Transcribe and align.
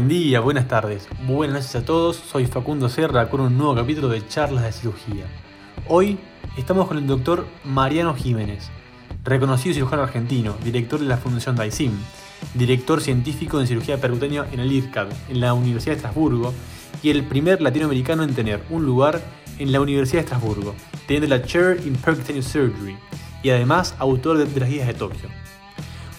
Buen 0.00 0.08
día, 0.08 0.40
buenas 0.40 0.66
tardes, 0.66 1.06
buenas 1.26 1.56
noches 1.56 1.76
a 1.76 1.84
todos. 1.84 2.16
Soy 2.16 2.46
Facundo 2.46 2.88
Serra 2.88 3.28
con 3.28 3.42
un 3.42 3.58
nuevo 3.58 3.74
capítulo 3.74 4.08
de 4.08 4.26
Charlas 4.26 4.64
de 4.64 4.72
Cirugía. 4.72 5.26
Hoy 5.88 6.18
estamos 6.56 6.88
con 6.88 6.96
el 6.96 7.06
doctor 7.06 7.46
Mariano 7.64 8.14
Jiménez, 8.14 8.70
reconocido 9.24 9.74
cirujano 9.74 10.04
argentino, 10.04 10.56
director 10.64 11.00
de 11.00 11.04
la 11.04 11.18
Fundación 11.18 11.54
DAISIM, 11.54 11.92
director 12.54 13.02
científico 13.02 13.60
en 13.60 13.66
cirugía 13.66 14.00
percutánea 14.00 14.46
en 14.50 14.60
el 14.60 14.72
IRCAD, 14.72 15.08
en 15.28 15.38
la 15.38 15.52
Universidad 15.52 15.92
de 15.92 15.96
Estrasburgo, 15.96 16.54
y 17.02 17.10
el 17.10 17.24
primer 17.24 17.60
latinoamericano 17.60 18.22
en 18.22 18.34
tener 18.34 18.62
un 18.70 18.86
lugar 18.86 19.20
en 19.58 19.70
la 19.70 19.82
Universidad 19.82 20.22
de 20.22 20.24
Estrasburgo, 20.24 20.74
teniendo 21.06 21.28
la 21.28 21.42
Chair 21.42 21.78
in 21.86 21.94
Percutaneous 21.96 22.46
Surgery, 22.46 22.96
y 23.42 23.50
además 23.50 23.94
autor 23.98 24.38
de, 24.38 24.60
las 24.60 24.70
guías 24.70 24.86
de 24.86 24.94
Tokio. 24.94 25.39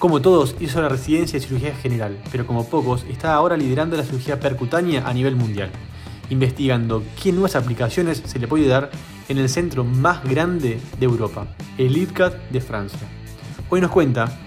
Como 0.01 0.19
todos, 0.19 0.55
hizo 0.59 0.81
la 0.81 0.89
residencia 0.89 1.39
de 1.39 1.45
cirugía 1.45 1.75
general, 1.75 2.17
pero 2.31 2.47
como 2.47 2.67
pocos, 2.67 3.05
está 3.07 3.35
ahora 3.35 3.55
liderando 3.55 3.95
la 3.95 4.03
cirugía 4.03 4.39
percutánea 4.39 5.07
a 5.07 5.13
nivel 5.13 5.35
mundial, 5.35 5.69
investigando 6.31 7.03
qué 7.21 7.31
nuevas 7.31 7.55
aplicaciones 7.55 8.23
se 8.25 8.39
le 8.39 8.47
puede 8.47 8.67
dar 8.67 8.89
en 9.29 9.37
el 9.37 9.47
centro 9.47 9.83
más 9.83 10.23
grande 10.23 10.79
de 10.99 11.05
Europa, 11.05 11.45
el 11.77 11.95
IRCAD 11.95 12.33
de 12.49 12.61
Francia. 12.61 13.07
Hoy 13.69 13.79
nos 13.79 13.91
cuenta 13.91 14.39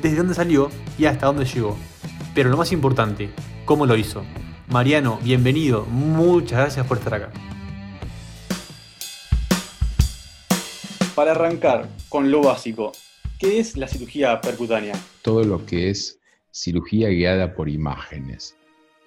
desde 0.00 0.16
dónde 0.16 0.32
salió 0.32 0.70
y 0.96 1.04
hasta 1.04 1.26
dónde 1.26 1.44
llegó, 1.44 1.76
pero 2.34 2.48
lo 2.48 2.56
más 2.56 2.72
importante, 2.72 3.28
cómo 3.66 3.84
lo 3.84 3.96
hizo. 3.96 4.22
Mariano, 4.68 5.18
bienvenido, 5.22 5.84
muchas 5.90 6.58
gracias 6.58 6.86
por 6.86 6.96
estar 6.96 7.12
acá. 7.12 7.30
Para 11.14 11.32
arrancar 11.32 11.90
con 12.08 12.30
lo 12.30 12.44
básico, 12.44 12.92
¿qué 13.42 13.58
es 13.58 13.76
la 13.76 13.88
cirugía 13.88 14.40
percutánea? 14.40 14.94
Todo 15.22 15.42
lo 15.42 15.66
que 15.66 15.90
es 15.90 16.20
cirugía 16.52 17.08
guiada 17.08 17.54
por 17.54 17.68
imágenes. 17.68 18.56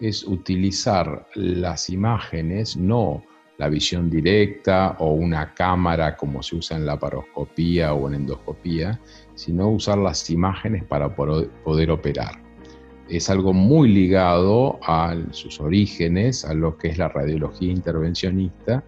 Es 0.01 0.25
utilizar 0.25 1.25
las 1.35 1.89
imágenes, 1.89 2.75
no 2.75 3.23
la 3.57 3.69
visión 3.69 4.09
directa 4.09 4.97
o 4.99 5.13
una 5.13 5.53
cámara 5.53 6.17
como 6.17 6.43
se 6.43 6.57
usa 6.57 6.75
en 6.75 6.85
la 6.85 6.99
paroscopía 6.99 7.93
o 7.93 8.09
en 8.09 8.15
endoscopía, 8.15 8.99
sino 9.35 9.69
usar 9.69 9.99
las 9.99 10.29
imágenes 10.29 10.83
para 10.83 11.15
poder 11.15 11.91
operar. 11.91 12.43
Es 13.07 13.29
algo 13.29 13.53
muy 13.53 13.87
ligado 13.87 14.77
a 14.83 15.15
sus 15.31 15.61
orígenes, 15.61 16.43
a 16.43 16.53
lo 16.53 16.77
que 16.77 16.89
es 16.89 16.97
la 16.97 17.07
radiología 17.07 17.71
intervencionista, 17.71 18.83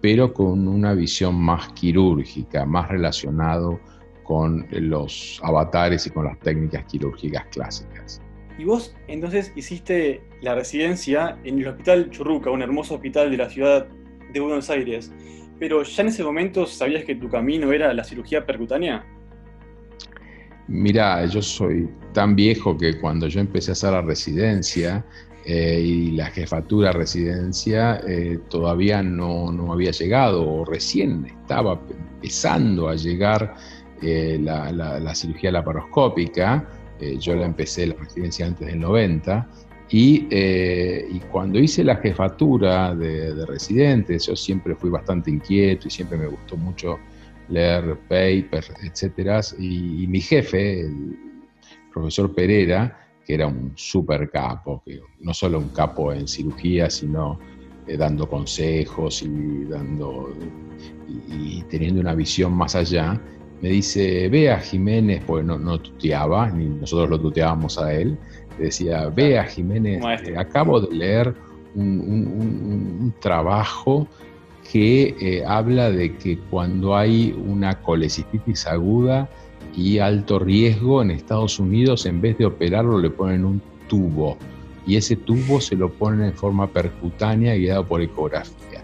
pero 0.00 0.32
con 0.32 0.66
una 0.66 0.94
visión 0.94 1.34
más 1.34 1.68
quirúrgica, 1.74 2.64
más 2.64 2.88
relacionado 2.88 3.78
con 4.26 4.66
los 4.72 5.40
avatares 5.44 6.06
y 6.08 6.10
con 6.10 6.24
las 6.24 6.38
técnicas 6.40 6.84
quirúrgicas 6.86 7.46
clásicas. 7.52 8.20
Y 8.58 8.64
vos 8.64 8.96
entonces 9.06 9.52
hiciste 9.54 10.20
la 10.42 10.54
residencia 10.54 11.38
en 11.44 11.60
el 11.60 11.68
Hospital 11.68 12.10
Churruca, 12.10 12.50
un 12.50 12.62
hermoso 12.62 12.94
hospital 12.96 13.30
de 13.30 13.36
la 13.36 13.48
ciudad 13.48 13.86
de 14.32 14.40
Buenos 14.40 14.68
Aires, 14.68 15.12
pero 15.60 15.82
ya 15.84 16.02
en 16.02 16.08
ese 16.08 16.24
momento 16.24 16.66
sabías 16.66 17.04
que 17.04 17.14
tu 17.14 17.28
camino 17.28 17.72
era 17.72 17.94
la 17.94 18.02
cirugía 18.02 18.44
percutánea? 18.44 19.04
Mira, 20.66 21.24
yo 21.26 21.40
soy 21.40 21.88
tan 22.12 22.34
viejo 22.34 22.76
que 22.76 22.98
cuando 22.98 23.28
yo 23.28 23.38
empecé 23.38 23.70
a 23.70 23.72
hacer 23.72 23.92
la 23.92 24.02
residencia 24.02 25.04
eh, 25.44 25.80
y 25.80 26.10
la 26.10 26.26
jefatura 26.26 26.90
residencia 26.90 28.00
eh, 28.08 28.40
todavía 28.50 29.04
no, 29.04 29.52
no, 29.52 29.72
había 29.72 29.92
llegado 29.92 30.44
o 30.44 30.64
recién 30.64 31.24
estaba 31.26 31.80
empezando 32.16 32.88
a 32.88 32.96
llegar 32.96 33.54
eh, 34.02 34.38
la, 34.40 35.14
cirugía 35.14 35.50
laparoscópica. 35.52 36.68
yo 37.18 37.36
la 37.36 37.46
empecé 37.46 37.86
la 37.86 37.94
residencia 37.94 38.46
antes 38.46 38.66
del 38.68 38.80
90 38.80 39.46
eh, 39.88 41.08
y, 41.10 41.20
cuando 41.20 41.58
hice 41.58 41.84
la 41.84 41.96
jefatura 41.96 42.94
de, 42.94 43.46
residentes, 43.46 44.26
yo 44.26 44.34
siempre 44.34 44.74
fui 44.74 44.90
bastante 44.90 45.30
inquieto 45.30 45.86
y 45.86 45.90
siempre 45.90 46.18
me 46.18 46.26
gustó 46.26 46.56
mucho 46.56 46.98
leer 47.48 47.96
papers, 48.08 48.72
etc. 48.82 49.44
Y, 49.58 50.06
mi 50.08 50.20
jefe, 50.20 50.80
el 50.80 51.16
profesor 51.92 52.34
Pereira, 52.34 52.98
que 53.24 53.34
era 53.34 53.46
un 53.46 53.72
super 53.76 54.28
capo, 54.30 54.82
que 54.84 55.00
no 55.20 55.32
solo 55.32 55.58
un 55.58 55.68
capo 55.68 56.12
en 56.12 56.26
cirugía, 56.26 56.90
sino 56.90 57.38
eh, 57.86 57.96
dando 57.96 58.28
consejos 58.28 59.22
y, 59.22 59.64
dando, 59.66 60.32
y, 61.28 61.62
teniendo 61.64 62.00
una 62.00 62.14
visión 62.14 62.52
más 62.52 62.74
allá, 62.74 63.20
me 63.62 63.70
dice, 63.70 64.28
ve 64.28 64.50
a 64.50 64.58
Jiménez, 64.58 65.22
pues 65.26 65.44
no, 65.44 65.58
no 65.58 65.78
tuteaba, 65.80 66.50
ni 66.50 66.66
nosotros 66.66 67.10
lo 67.10 67.20
tuteábamos 67.20 67.78
a 67.78 67.92
él, 67.92 68.18
decía, 68.58 69.08
vea 69.08 69.44
Jiménez, 69.44 70.02
eh, 70.24 70.36
acabo 70.36 70.80
de 70.80 70.94
leer 70.94 71.34
un, 71.74 73.14
trabajo 73.20 74.06
que 74.70 75.14
eh, 75.20 75.44
habla 75.46 75.90
de 75.90 76.16
que 76.16 76.38
cuando 76.50 76.96
hay 76.96 77.34
una 77.46 77.80
colecistitis 77.82 78.66
aguda 78.66 79.28
y 79.76 79.98
alto 79.98 80.38
riesgo 80.38 81.02
en 81.02 81.10
Estados 81.10 81.58
Unidos, 81.58 82.06
en 82.06 82.20
vez 82.20 82.38
de 82.38 82.46
operarlo, 82.46 82.98
le 82.98 83.10
ponen 83.10 83.44
un 83.44 83.62
tubo. 83.88 84.36
Y 84.86 84.96
ese 84.96 85.16
tubo 85.16 85.60
se 85.60 85.76
lo 85.76 85.92
ponen 85.92 86.26
en 86.26 86.32
forma 86.32 86.66
percutánea 86.68 87.54
guiado 87.54 87.86
por 87.86 88.00
ecografía. 88.00 88.82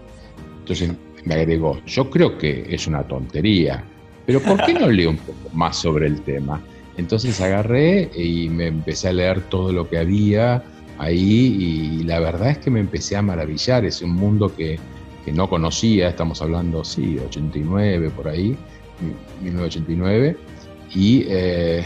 Entonces 0.59 0.93
me 1.25 1.35
agregó, 1.35 1.79
yo 1.85 2.09
creo 2.09 2.37
que 2.37 2.65
es 2.69 2.87
una 2.87 3.03
tontería, 3.03 3.83
pero 4.25 4.41
¿por 4.41 4.63
qué 4.65 4.73
no 4.73 4.89
leo 4.89 5.09
un 5.09 5.17
poco 5.17 5.49
más 5.53 5.77
sobre 5.77 6.07
el 6.07 6.21
tema? 6.21 6.61
Entonces 6.97 7.39
agarré 7.41 8.11
y 8.15 8.49
me 8.49 8.67
empecé 8.67 9.09
a 9.09 9.13
leer 9.13 9.41
todo 9.41 9.71
lo 9.71 9.89
que 9.89 9.97
había 9.97 10.63
ahí 10.97 11.99
y 11.99 12.03
la 12.03 12.19
verdad 12.19 12.51
es 12.51 12.57
que 12.59 12.69
me 12.69 12.79
empecé 12.79 13.15
a 13.15 13.21
maravillar. 13.21 13.85
Es 13.85 14.01
un 14.01 14.11
mundo 14.11 14.53
que, 14.55 14.79
no 15.31 15.49
conocía, 15.49 16.09
estamos 16.09 16.41
hablando, 16.41 16.83
sí, 16.83 17.17
89 17.17 18.09
por 18.09 18.27
ahí, 18.27 18.57
1989, 19.41 20.37
eh, 20.95 21.85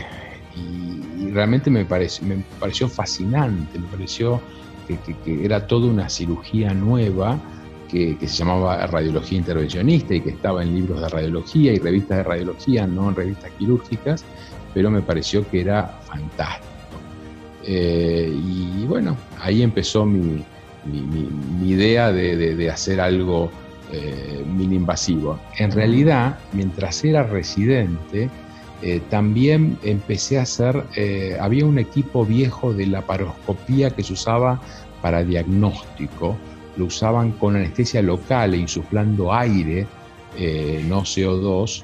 y, 0.55 1.29
realmente 1.31 1.69
me 1.69 1.85
pareció, 1.85 2.25
me 2.25 2.43
pareció 2.59 2.89
fascinante, 2.89 3.77
me 3.77 3.87
pareció 3.87 4.41
que, 4.87 5.45
era 5.45 5.67
toda 5.67 5.87
una 5.87 6.09
cirugía 6.09 6.73
nueva. 6.73 7.39
Que, 7.89 8.17
se 8.19 8.27
llamaba 8.27 8.85
radiología 8.87 9.37
intervencionista 9.37 10.13
y 10.13 10.21
que 10.21 10.31
estaba 10.31 10.61
en 10.61 10.75
libros 10.75 11.01
de 11.01 11.09
radiología 11.09 11.73
y 11.73 11.79
revistas 11.79 12.17
de 12.17 12.23
radiología, 12.23 12.85
no 12.85 13.09
en 13.09 13.15
revistas 13.15 13.51
quirúrgicas, 13.57 14.25
pero 14.73 14.91
me 14.91 15.01
pareció 15.01 15.47
que 15.49 15.61
era 15.61 15.99
fantástico. 16.05 16.67
Eh, 17.63 18.29
y 18.29 18.85
bueno, 18.85 19.15
ahí 19.39 19.61
empezó 19.61 20.05
mi, 20.05 20.43
idea 21.63 22.11
de, 22.11 22.69
hacer 22.69 22.99
algo 23.01 23.51
eh, 23.91 24.43
invasivo. 24.59 25.39
En 25.57 25.71
realidad, 25.71 26.37
mientras 26.53 27.03
era 27.03 27.23
residente, 27.23 28.29
eh, 28.81 29.01
también 29.09 29.77
empecé 29.81 30.37
a 30.37 30.43
hacer, 30.43 30.83
eh, 30.95 31.35
había 31.39 31.65
un 31.65 31.79
equipo 31.79 32.25
viejo 32.25 32.73
de 32.73 32.85
la 32.85 33.01
paroscopía 33.01 33.89
que 33.89 34.03
se 34.03 34.13
usaba 34.13 34.61
para 35.01 35.23
diagnóstico, 35.23 36.37
lo 36.77 36.85
usaban 36.85 37.31
con 37.33 37.55
anestesia 37.55 38.01
local 38.01 38.53
e 38.53 38.57
insuflando 38.57 39.33
aire, 39.33 39.88
no 40.88 41.01
CO2, 41.01 41.83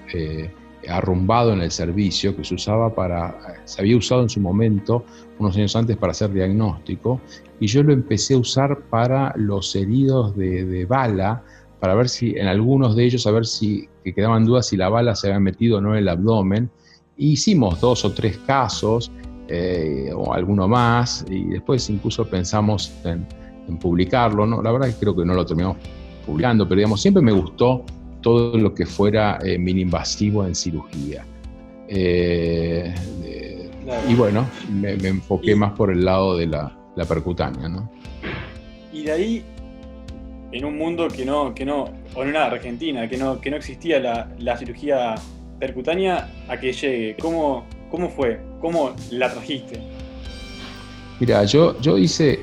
arrumbado 0.88 1.54
en 1.54 1.62
el 1.62 1.72
servicio 1.72 2.36
que 2.36 2.44
se 2.44 2.56
usaba 2.56 2.94
para, 2.94 3.36
se 3.66 3.82
había 3.82 3.98
usado 3.98 4.24
en 4.24 4.30
su 4.30 4.40
momento, 4.40 5.06
unos 5.40 5.56
años 5.56 5.76
antes, 5.76 5.98
para 5.98 6.12
hacer 6.12 6.32
diagnóstico, 6.32 7.22
y 7.60 7.68
yo 7.68 7.84
lo 7.84 7.94
empecé 7.94 8.34
a 8.34 8.38
usar 8.38 8.82
para 8.90 9.34
los 9.38 9.76
heridos 9.76 10.36
de, 10.36 10.86
bala, 10.86 11.44
para 11.80 11.96
ver 11.96 12.10
si, 12.10 12.32
en 12.38 12.48
algunos 12.48 12.96
de 12.96 13.06
ellos, 13.06 13.28
a 13.28 13.32
ver 13.32 13.46
si 13.46 13.88
que 14.04 14.14
quedaban 14.14 14.46
dudas 14.46 14.68
si 14.68 14.78
la 14.78 14.90
bala 14.90 15.16
se 15.16 15.28
había 15.28 15.40
metido 15.40 15.78
o 15.78 15.82
no 15.82 15.94
en 15.94 16.00
el 16.00 16.10
abdomen. 16.10 16.70
hicimos 17.18 17.80
dos 17.80 18.06
o 18.06 18.12
tres 18.12 18.38
casos, 18.40 19.12
eh, 19.48 20.12
o 20.14 20.34
alguno 20.34 20.68
más, 20.68 21.26
y 21.30 21.46
después 21.46 21.90
incluso 21.90 22.26
pensamos 22.26 22.92
en, 23.04 23.26
en 23.68 23.78
publicarlo. 23.78 24.46
¿no? 24.46 24.62
La 24.62 24.72
verdad 24.72 24.90
es 24.90 24.96
que 24.96 25.02
creo 25.02 25.16
que 25.16 25.26
no 25.26 25.34
lo 25.34 25.46
terminamos 25.46 25.78
publicando, 26.26 26.68
pero 26.68 26.80
digamos, 26.80 27.02
siempre 27.02 27.22
me 27.22 27.32
gustó 27.32 27.84
todo 28.22 28.58
lo 28.58 28.74
que 28.74 28.86
fuera 28.86 29.40
eh, 29.44 29.56
invasivo 29.56 30.46
en 30.46 30.56
cirugía. 30.56 31.26
Eh, 31.88 32.94
y 34.08 34.16
bueno, 34.16 34.48
me, 34.72 34.94
enfoqué 34.94 35.56
más 35.56 35.74
por 35.74 35.92
el 35.92 36.06
lado 36.06 36.38
de 36.38 36.48
la, 36.48 36.76
percutánea. 37.08 37.68
¿no? 37.68 37.90
Y 38.92 39.04
de 39.04 39.12
ahí, 39.12 39.44
en 40.52 40.66
un 40.66 40.78
mundo 40.78 41.08
que 41.10 41.26
no, 41.26 41.54
que 41.54 41.66
no 41.66 41.86
o 42.16 42.24
en 42.24 42.30
una 42.30 42.46
Argentina, 42.46 43.08
que 43.10 43.18
no, 43.18 43.42
que 43.42 43.50
no 43.50 43.58
existía 43.58 44.00
la, 44.00 44.58
cirugía 44.58 45.16
percutánea, 45.60 46.30
a 46.48 46.58
que 46.58 46.72
llegue, 46.74 47.16
¿cómo, 47.20 47.66
cómo 47.90 48.10
fue? 48.10 48.40
¿Cómo 48.62 48.92
la 49.12 49.32
trajiste? 49.32 49.80
Mira, 51.20 51.44
yo, 51.46 51.80
yo 51.82 51.98
hice, 51.98 52.40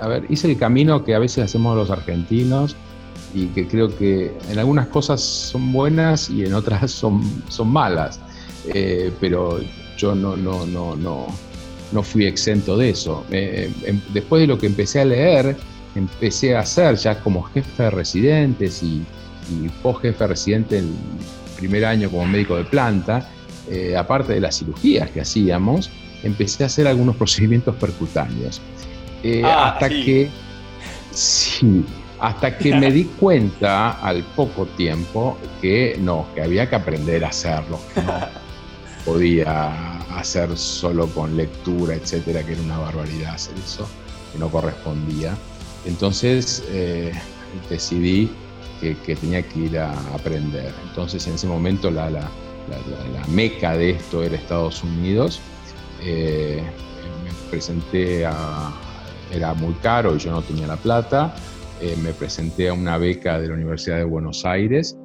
a 0.00 0.08
ver, 0.08 0.26
hice 0.28 0.50
el 0.50 0.58
camino 0.58 1.04
que 1.04 1.14
a 1.14 1.18
veces 1.18 1.44
hacemos 1.44 1.76
los 1.76 1.90
argentinos, 1.90 2.76
y 3.34 3.46
que 3.48 3.66
creo 3.66 3.94
que 3.96 4.36
en 4.50 4.58
algunas 4.58 4.86
cosas 4.88 5.20
son 5.20 5.72
buenas 5.72 6.30
y 6.30 6.44
en 6.44 6.54
otras 6.54 6.90
son, 6.90 7.22
son 7.48 7.68
malas. 7.68 8.20
Eh, 8.74 9.12
pero 9.20 9.60
yo 9.96 10.14
no, 10.14 10.36
no, 10.36 10.66
no, 10.66 10.96
no, 10.96 11.26
no 11.92 12.02
fui 12.02 12.26
exento 12.26 12.76
de 12.76 12.90
eso. 12.90 13.24
Em, 13.30 14.00
después 14.12 14.40
de 14.40 14.46
lo 14.46 14.58
que 14.58 14.66
empecé 14.66 15.00
a 15.00 15.04
leer, 15.04 15.56
empecé 15.94 16.56
a 16.56 16.60
hacer 16.60 16.96
ya 16.96 17.20
como 17.20 17.42
jefe 17.42 17.84
de 17.84 17.90
residentes 17.90 18.82
y, 18.82 19.02
y 19.50 19.68
post 19.82 20.02
jefe 20.02 20.24
de 20.24 20.28
residente 20.28 20.78
el 20.78 20.90
primer 21.56 21.84
año 21.84 22.10
como 22.10 22.26
médico 22.26 22.56
de 22.56 22.64
planta, 22.64 23.28
eh, 23.70 23.96
aparte 23.96 24.34
de 24.34 24.40
las 24.40 24.58
cirugías 24.58 25.10
que 25.10 25.20
hacíamos, 25.20 25.90
empecé 26.22 26.64
a 26.64 26.66
hacer 26.66 26.86
algunos 26.86 27.16
procedimientos 27.22 27.74
percutáneos. 27.76 28.60
Eh, 29.22 29.42
ah, 29.44 29.70
hasta 29.70 29.88
que, 29.88 30.28
sí, 31.10 31.84
hasta 32.20 32.56
que 32.56 32.74
me 32.74 32.90
di 32.90 33.04
cuenta 33.04 33.92
al 34.00 34.22
poco 34.22 34.66
tiempo 34.66 35.36
que 35.60 35.96
no, 36.00 36.26
que 36.34 36.42
había 36.42 36.68
que 36.68 36.76
aprender 36.76 37.24
a 37.24 37.28
hacerlo, 37.28 37.80
que 37.94 38.02
no 38.02 38.12
podía 39.04 39.98
hacer 40.16 40.56
solo 40.56 41.06
con 41.08 41.36
lectura, 41.36 41.94
etcétera, 41.94 42.44
que 42.44 42.52
era 42.52 42.62
una 42.62 42.78
barbaridad 42.78 43.34
hacer 43.34 43.56
eso, 43.58 43.88
que 44.32 44.38
no 44.38 44.48
correspondía. 44.50 45.36
Entonces 45.84 46.64
eh, 46.70 47.12
decidí 47.70 48.30
que, 48.80 48.94
tenía 49.16 49.42
que 49.42 49.58
ir 49.60 49.78
a 49.78 49.92
aprender. 50.14 50.72
Entonces 50.88 51.26
en 51.26 51.34
ese 51.34 51.46
momento 51.46 51.90
la, 51.90 52.10
la, 52.10 52.28
meca 53.28 53.76
de 53.76 53.90
esto 53.90 54.22
era 54.22 54.36
Estados 54.36 54.82
Unidos. 54.82 55.40
Eh, 56.02 56.62
me 57.24 57.50
presenté 57.50 58.26
a, 58.26 58.72
era 59.32 59.54
muy 59.54 59.74
caro 59.74 60.16
y 60.16 60.18
yo 60.18 60.30
no 60.30 60.42
tenía 60.42 60.66
la 60.66 60.76
plata. 60.76 61.34
Eh, 61.80 61.96
me 62.02 62.12
presenté 62.12 62.68
a 62.68 62.72
una 62.72 62.98
beca 62.98 63.38
de 63.38 63.48
la 63.48 63.54
Universidad 63.54 63.98
de 63.98 64.04
Buenos 64.04 64.44
Aires. 64.44 64.96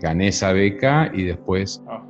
gané 0.00 0.28
esa 0.28 0.52
beca 0.52 1.10
y 1.14 1.22
después 1.22 1.80
ah. 1.88 2.02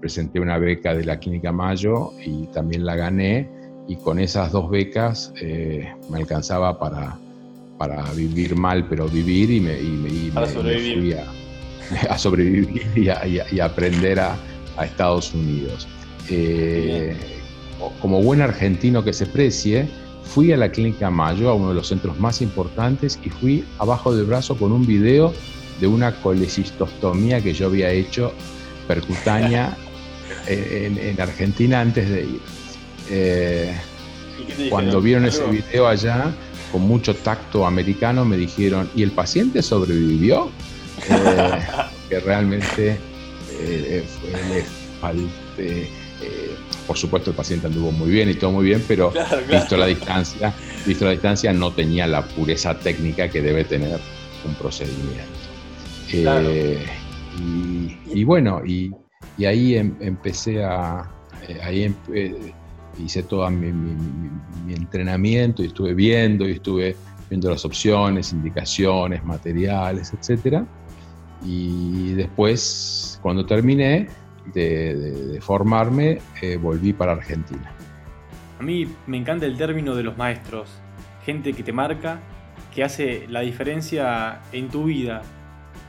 presenté 0.00 0.40
una 0.40 0.58
beca 0.58 0.94
de 0.94 1.04
la 1.04 1.18
Clínica 1.18 1.52
Mayo 1.52 2.12
y 2.24 2.46
también 2.48 2.86
la 2.86 2.96
gané 2.96 3.60
y 3.90 3.96
con 3.96 4.20
esas 4.20 4.52
dos 4.52 4.70
becas 4.70 5.32
eh, 5.40 5.92
me 6.08 6.18
alcanzaba 6.18 6.78
para, 6.78 7.18
para 7.76 8.04
vivir 8.12 8.54
mal, 8.54 8.86
pero 8.88 9.08
vivir 9.08 9.50
y 9.50 9.58
me, 9.58 9.80
y 9.80 10.30
fui 10.30 11.12
a, 12.08 12.16
sobrevivir 12.16 12.86
y 12.94 13.08
a, 13.08 13.64
aprender 13.64 14.20
a, 14.20 14.38
Estados 14.80 15.34
Unidos. 15.34 15.88
Eh, 16.30 17.14
como 18.00 18.22
buen 18.22 18.40
argentino 18.40 19.04
que 19.04 19.12
se 19.12 19.26
precie, 19.26 19.88
fui 20.24 20.52
a 20.52 20.56
la 20.56 20.70
Clínica 20.70 21.10
Mayo, 21.10 21.50
a 21.50 21.54
uno 21.54 21.70
de 21.70 21.74
los 21.74 21.88
centros 21.88 22.18
más 22.18 22.42
importantes, 22.42 23.18
y 23.24 23.30
fui 23.30 23.64
abajo 23.78 24.14
del 24.14 24.26
brazo 24.26 24.56
con 24.56 24.72
un 24.72 24.86
video 24.86 25.32
de 25.80 25.86
una 25.86 26.14
colecistostomía 26.20 27.40
que 27.40 27.54
yo 27.54 27.66
había 27.66 27.90
hecho 27.90 28.32
percutánea 28.86 29.76
en 30.46 31.20
Argentina 31.20 31.80
antes 31.80 32.08
de 32.08 32.22
ir. 32.22 32.40
Eh, 33.10 33.74
cuando 34.68 35.00
vieron 35.00 35.26
ese 35.26 35.44
video 35.46 35.88
allá, 35.88 36.32
con 36.70 36.82
mucho 36.82 37.14
tacto 37.14 37.66
americano, 37.66 38.24
me 38.24 38.36
dijeron, 38.36 38.88
¿y 38.94 39.02
el 39.02 39.10
paciente 39.10 39.62
sobrevivió? 39.62 40.50
Eh, 41.08 41.58
que 42.08 42.20
realmente 42.20 42.98
eh, 43.52 44.04
por 46.90 46.98
supuesto 46.98 47.30
el 47.30 47.36
paciente 47.36 47.68
anduvo 47.68 47.92
muy 47.92 48.10
bien 48.10 48.28
y 48.30 48.34
todo 48.34 48.50
muy 48.50 48.64
bien, 48.64 48.82
pero 48.88 49.12
visto 49.48 49.76
la 49.76 49.86
distancia, 49.86 50.52
visto 50.84 51.04
la 51.04 51.12
distancia 51.12 51.52
no 51.52 51.70
tenía 51.70 52.04
la 52.08 52.26
pureza 52.26 52.76
técnica 52.76 53.28
que 53.28 53.40
debe 53.40 53.62
tener 53.62 54.00
un 54.44 54.54
procedimiento. 54.56 55.22
y, 58.12 58.24
bueno, 58.24 58.60
y, 58.66 58.92
ahí 59.46 59.76
em, 59.76 59.94
empecé 60.00 60.64
a, 60.64 61.08
ahí 61.62 61.84
em, 61.84 61.94
hice 62.98 63.22
todo 63.22 63.48
mi, 63.52 63.68
entrenamiento 64.74 65.62
y 65.62 65.66
estuve 65.66 65.94
viendo 65.94 66.48
y 66.48 66.54
estuve 66.54 66.96
viendo 67.28 67.50
las 67.50 67.64
opciones, 67.64 68.32
indicaciones, 68.32 69.22
materiales, 69.22 70.12
etc. 70.12 70.64
Y 71.46 72.14
después, 72.14 73.20
cuando 73.22 73.46
terminé 73.46 74.08
de, 74.52 75.38
formarme, 75.40 76.18
eh, 76.42 76.56
volví 76.56 76.92
para 76.92 77.12
Argentina. 77.12 77.72
A 78.58 78.62
mí 78.62 78.86
me 79.06 79.16
encanta 79.16 79.46
el 79.46 79.56
término 79.56 79.94
de 79.94 80.02
los 80.02 80.16
maestros, 80.16 80.68
gente 81.24 81.52
que 81.52 81.62
te 81.62 81.72
marca, 81.72 82.20
que 82.74 82.84
hace 82.84 83.26
la 83.28 83.40
diferencia 83.40 84.40
en 84.52 84.68
tu 84.68 84.84
vida. 84.84 85.22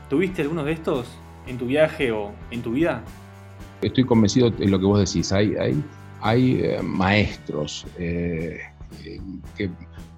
¿Tuviste 0.08 0.42
algunos 0.42 0.64
de 0.64 0.72
estos 0.72 1.06
en 1.46 1.58
tu 1.58 1.66
viaje 1.66 2.12
o 2.12 2.32
en 2.50 2.62
tu 2.62 2.72
vida? 2.72 3.02
Estoy 3.82 4.04
convencido 4.04 4.50
de 4.50 4.68
lo 4.68 4.78
que 4.78 4.84
vos 4.86 4.98
decís. 4.98 5.32
Hay, 5.32 5.54
hay 5.56 5.82
hay 6.22 6.60
eh, 6.62 6.82
maestros 6.82 7.84
eh, 7.98 8.60
que 9.56 9.70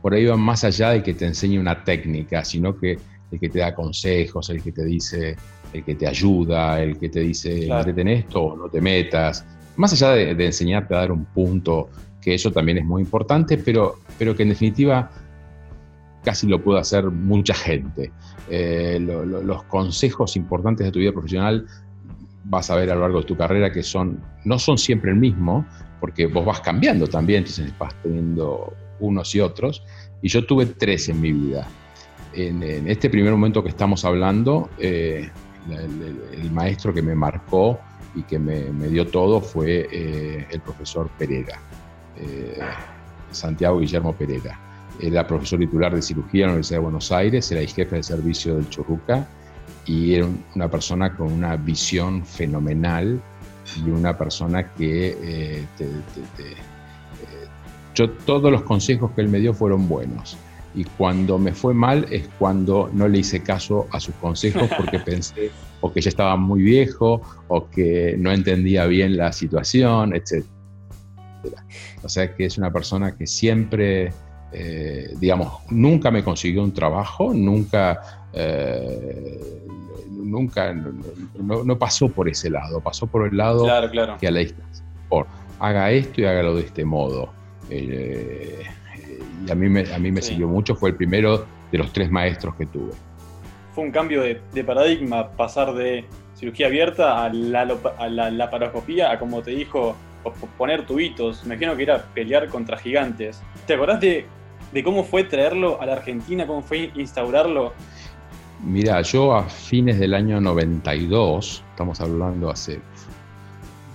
por 0.02 0.12
ahí 0.12 0.26
van 0.26 0.40
más 0.40 0.62
allá 0.64 0.90
de 0.90 1.02
que 1.02 1.14
te 1.14 1.24
enseñe 1.24 1.58
una 1.58 1.82
técnica, 1.82 2.44
sino 2.44 2.78
que 2.78 2.98
el 3.30 3.40
que 3.40 3.48
te 3.48 3.60
da 3.60 3.74
consejos, 3.74 4.50
el 4.50 4.62
que 4.62 4.72
te 4.72 4.84
dice, 4.84 5.36
el 5.72 5.84
que 5.84 5.94
te 5.94 6.06
ayuda, 6.06 6.80
el 6.80 6.98
que 6.98 7.08
te 7.08 7.20
dice, 7.20 7.66
claro. 7.66 7.92
en 7.96 8.08
esto 8.08 8.42
o 8.42 8.56
no 8.56 8.68
te 8.68 8.80
metas. 8.80 9.44
Más 9.76 9.92
allá 9.92 10.10
de, 10.10 10.44
enseñarte 10.44 10.94
a 10.94 10.98
dar 10.98 11.12
un 11.12 11.24
punto, 11.24 11.88
que 12.20 12.34
eso 12.34 12.50
también 12.52 12.78
es 12.78 12.84
muy 12.84 13.02
importante, 13.02 13.58
pero, 13.58 13.96
pero 14.18 14.36
que 14.36 14.44
en 14.44 14.50
definitiva 14.50 15.10
casi 16.22 16.46
lo 16.46 16.62
puede 16.62 16.80
hacer 16.80 17.04
mucha 17.04 17.54
gente. 17.54 18.10
Eh, 18.48 18.98
los 19.00 19.62
consejos 19.64 20.36
importantes 20.36 20.86
de 20.86 20.92
tu 20.92 20.98
vida 20.98 21.12
profesional 21.12 21.66
vas 22.44 22.70
a 22.70 22.76
ver 22.76 22.90
a 22.90 22.94
lo 22.94 23.02
largo 23.02 23.20
de 23.20 23.26
tu 23.26 23.36
carrera 23.36 23.72
que 23.72 23.82
son, 23.82 24.20
no 24.44 24.58
son 24.58 24.78
siempre 24.78 25.10
el 25.10 25.16
mismo, 25.16 25.66
porque 26.00 26.26
vos 26.26 26.44
vas 26.44 26.60
cambiando 26.60 27.06
también, 27.06 27.38
entonces 27.38 27.72
vas 27.78 27.94
teniendo 28.02 28.72
unos 29.00 29.34
y 29.34 29.40
otros. 29.40 29.82
Y 30.22 30.28
yo 30.28 30.46
tuve 30.46 30.66
tres 30.66 31.08
en 31.08 31.20
mi 31.20 31.32
vida. 31.32 31.66
En, 32.34 32.88
este 32.88 33.08
primer 33.10 33.32
momento 33.32 33.62
que 33.62 33.68
estamos 33.68 34.04
hablando, 34.04 34.70
eh, 34.78 35.30
el, 35.70 36.50
maestro 36.50 36.92
que 36.92 37.02
me 37.02 37.14
marcó 37.14 37.78
y 38.14 38.22
que 38.22 38.38
me, 38.38 38.88
dio 38.88 39.06
todo 39.06 39.40
fue 39.40 39.88
eh, 39.90 40.46
el 40.50 40.60
profesor 40.60 41.08
Pereira, 41.18 41.58
eh, 42.16 42.58
Santiago 43.30 43.80
Guillermo 43.80 44.14
Pereira. 44.14 44.58
Era 45.00 45.26
profesor 45.26 45.58
titular 45.58 45.94
de 45.94 46.02
cirugía 46.02 46.42
en 46.42 46.46
la 46.46 46.52
Universidad 46.52 46.78
de 46.78 46.84
Buenos 46.84 47.10
Aires, 47.10 47.50
era 47.50 47.60
el 47.60 47.68
jefe 47.68 47.96
de 47.96 48.02
servicio 48.02 48.56
del 48.56 48.68
Churruca 48.68 49.26
y 49.86 50.14
era 50.14 50.28
una 50.54 50.70
persona 50.70 51.14
con 51.14 51.32
una 51.32 51.56
visión 51.56 52.24
fenomenal 52.24 53.20
y 53.84 53.90
una 53.90 54.16
persona 54.16 54.72
que 54.72 55.08
eh, 55.08 55.66
eh, 55.78 56.56
yo 57.94 58.10
todos 58.10 58.50
los 58.50 58.62
consejos 58.62 59.10
que 59.12 59.22
él 59.22 59.28
me 59.28 59.38
dio 59.38 59.54
fueron 59.54 59.88
buenos 59.88 60.36
y 60.74 60.84
cuando 60.84 61.38
me 61.38 61.52
fue 61.52 61.74
mal 61.74 62.06
es 62.10 62.28
cuando 62.38 62.90
no 62.92 63.08
le 63.08 63.18
hice 63.18 63.42
caso 63.42 63.86
a 63.92 64.00
sus 64.00 64.14
consejos 64.16 64.68
porque 64.76 64.98
pensé 64.98 65.50
o 65.80 65.92
que 65.92 66.00
ya 66.00 66.08
estaba 66.08 66.36
muy 66.36 66.62
viejo 66.62 67.22
o 67.48 67.68
que 67.68 68.16
no 68.18 68.32
entendía 68.32 68.86
bien 68.86 69.16
la 69.16 69.32
situación, 69.32 70.14
etc. 70.14 70.44
O 72.02 72.08
sea 72.08 72.34
que 72.34 72.46
es 72.46 72.58
una 72.58 72.72
persona 72.72 73.14
que 73.14 73.26
siempre, 73.26 74.12
eh, 74.52 75.14
digamos, 75.20 75.60
nunca 75.70 76.10
me 76.10 76.24
consiguió 76.24 76.62
un 76.62 76.72
trabajo, 76.72 77.32
nunca 77.34 78.24
nunca, 80.10 80.74
no, 80.74 81.78
pasó 81.78 82.08
por 82.08 82.28
ese 82.28 82.50
lado, 82.50 82.80
pasó 82.80 83.06
por 83.06 83.28
el 83.28 83.36
lado 83.36 83.64
que 84.18 84.26
a 84.26 84.30
la 84.30 84.40
distancia, 84.40 84.84
por 85.08 85.26
haga 85.60 85.90
esto 85.92 86.20
y 86.20 86.24
hágalo 86.24 86.56
de 86.56 86.62
este 86.62 86.84
modo. 86.84 87.32
Eh, 87.70 88.64
y 89.46 89.50
a 89.50 89.54
mí 89.54 89.68
me, 89.68 89.92
a 89.92 89.98
mí 89.98 90.10
me 90.10 90.22
siguió 90.22 90.48
mucho, 90.48 90.74
fue 90.74 90.90
el 90.90 90.96
primero 90.96 91.46
de 91.70 91.78
los 91.78 91.92
tres 91.92 92.10
maestros 92.10 92.54
que 92.56 92.66
tuve. 92.66 92.92
Fue 93.74 93.84
un 93.84 93.90
cambio 93.90 94.22
de, 94.22 94.64
paradigma, 94.64 95.30
pasar 95.30 95.74
de 95.74 96.04
cirugía 96.34 96.68
abierta 96.68 97.24
a 97.24 97.32
la, 97.32 97.76
a 97.98 98.08
la 98.08 98.30
laparoscopía, 98.30 99.10
a 99.10 99.18
como 99.18 99.42
te 99.42 99.50
dijo, 99.50 99.96
poner 100.56 100.86
tubitos. 100.86 101.44
Me 101.44 101.54
imagino 101.54 101.76
que 101.76 101.82
era 101.82 102.04
pelear 102.14 102.48
contra 102.48 102.76
gigantes. 102.76 103.42
¿Te 103.66 103.74
acordás 103.74 104.00
de, 104.00 104.26
de 104.72 104.84
cómo 104.84 105.04
fue 105.04 105.24
traerlo 105.24 105.80
a 105.80 105.86
la 105.86 105.94
Argentina, 105.94 106.46
cómo 106.46 106.62
fue 106.62 106.90
instaurarlo? 106.94 107.72
Mira, 108.64 109.02
yo 109.02 109.34
a 109.34 109.44
fines 109.44 109.98
del 109.98 110.14
año 110.14 110.40
92, 110.40 111.64
estamos 111.70 112.00
hablando 112.00 112.50
hace, 112.50 112.80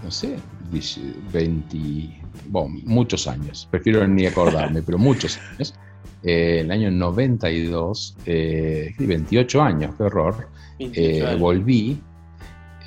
no 0.04 0.12
sé, 0.12 0.38
20, 0.72 1.78
bueno, 2.48 2.76
muchos 2.86 3.28
años, 3.28 3.68
prefiero 3.70 4.08
ni 4.08 4.26
acordarme, 4.26 4.82
pero 4.82 4.98
muchos 4.98 5.40
años. 5.54 5.74
Eh, 6.24 6.60
el 6.62 6.72
año 6.72 6.92
92, 6.92 8.18
eh, 8.26 8.94
28 9.00 9.62
años, 9.62 9.96
qué 9.96 10.04
horror, 10.04 10.50
eh, 10.78 11.36
volví 11.40 12.02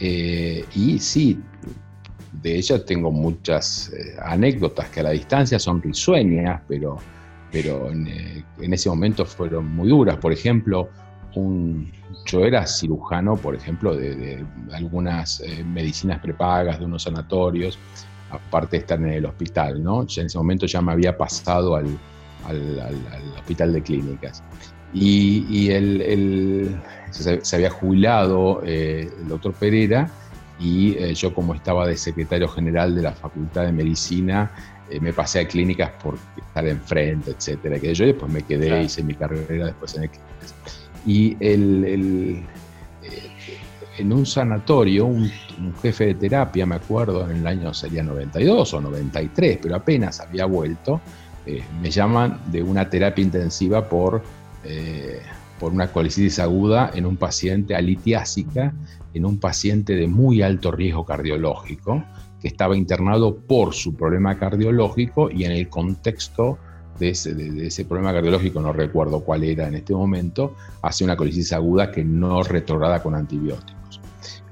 eh, 0.00 0.64
y 0.74 0.98
sí, 0.98 1.40
de 2.42 2.56
ella 2.56 2.84
tengo 2.84 3.10
muchas 3.10 3.92
anécdotas 4.22 4.88
que 4.90 5.00
a 5.00 5.04
la 5.04 5.10
distancia 5.10 5.58
son 5.58 5.80
risueñas, 5.80 6.60
pero, 6.68 6.98
pero 7.50 7.90
en, 7.90 8.08
en, 8.60 8.74
ese 8.74 8.88
momento 8.88 9.24
fueron 9.24 9.74
muy 9.74 9.88
duras. 9.88 10.16
Por 10.16 10.32
ejemplo, 10.32 10.88
yo 11.34 12.44
era 12.44 12.66
cirujano, 12.66 13.36
por 13.36 13.54
ejemplo, 13.54 13.94
de, 13.94 14.44
algunas 14.72 15.40
eh, 15.40 15.64
medicinas 15.64 16.20
prepagas, 16.20 16.78
de 16.78 16.84
unos 16.84 17.02
sanatorios. 17.02 17.78
aparte 18.30 18.76
de 18.76 18.80
estar 18.80 18.98
en 18.98 19.08
el 19.08 19.26
hospital, 19.26 19.82
¿no? 19.82 20.02
en 20.02 20.26
ese 20.26 20.38
momento 20.38 20.66
ya 20.66 20.80
me 20.80 20.92
había 20.92 21.16
pasado 21.16 21.76
al, 21.76 21.98
hospital 23.36 23.72
de 23.72 23.82
clínicas. 23.82 24.42
Y, 24.94 25.70
él, 25.70 26.76
se, 27.10 27.56
había 27.56 27.70
jubilado 27.70 28.62
eh, 28.64 29.10
el 29.20 29.28
doctor 29.28 29.52
Pereira 29.54 30.10
y 30.62 30.94
eh, 30.98 31.14
yo 31.14 31.34
como 31.34 31.54
estaba 31.54 31.86
de 31.86 31.96
secretario 31.96 32.48
general 32.48 32.94
de 32.94 33.02
la 33.02 33.12
Facultad 33.12 33.64
de 33.64 33.72
Medicina, 33.72 34.50
eh, 34.90 35.00
me 35.00 35.12
pasé 35.12 35.40
a 35.40 35.48
clínicas 35.48 35.90
por 36.02 36.16
estar 36.36 36.66
enfrente, 36.66 37.32
etcétera, 37.32 37.78
que 37.78 37.94
yo 37.94 38.06
después 38.06 38.30
me 38.30 38.42
quedé, 38.42 38.82
hice 38.82 39.02
mi 39.02 39.14
carrera 39.14 39.66
después 39.66 39.96
en 39.96 40.04
el 40.04 40.10
clínicas. 40.10 40.81
Y 41.04 41.36
el, 41.40 42.44
en 43.98 44.12
un 44.12 44.26
sanatorio, 44.26 45.06
un, 45.06 45.30
jefe 45.80 46.06
de 46.06 46.14
terapia, 46.14 46.66
me 46.66 46.76
acuerdo, 46.76 47.28
en 47.30 47.38
el 47.38 47.46
año 47.46 47.72
sería 47.72 48.02
92 48.02 48.74
o 48.74 48.80
93, 48.80 49.58
pero 49.62 49.76
apenas 49.76 50.20
había 50.20 50.44
vuelto, 50.46 51.00
eh, 51.46 51.62
me 51.80 51.90
llaman 51.90 52.40
de 52.46 52.62
una 52.62 52.88
terapia 52.88 53.22
intensiva 53.22 53.88
por, 53.88 54.22
eh, 54.64 55.20
por 55.60 55.72
una 55.72 55.88
colicitis 55.92 56.38
aguda 56.38 56.90
en 56.94 57.06
un 57.06 57.16
paciente 57.16 57.76
alitiásica, 57.76 58.74
en 59.14 59.24
un 59.24 59.38
paciente 59.38 59.94
de 59.94 60.08
muy 60.08 60.42
alto 60.42 60.72
riesgo 60.72 61.04
cardiológico, 61.04 62.02
que 62.40 62.48
estaba 62.48 62.76
internado 62.76 63.36
por 63.36 63.72
su 63.72 63.94
problema 63.94 64.36
cardiológico 64.36 65.30
y 65.30 65.44
en 65.44 65.52
el 65.52 65.68
contexto 65.68 66.58
de 66.98 67.10
ese, 67.10 67.84
problema 67.84 68.12
cardiológico, 68.12 68.60
no 68.60 68.72
recuerdo 68.72 69.20
cuál 69.20 69.44
era 69.44 69.66
en 69.68 69.74
este 69.74 69.94
momento, 69.94 70.54
hace 70.82 71.04
una 71.04 71.16
colicitis 71.16 71.52
aguda 71.52 71.90
que 71.90 72.04
no 72.04 72.42
retrograda 72.42 73.02
con 73.02 73.14
antibióticos 73.14 73.82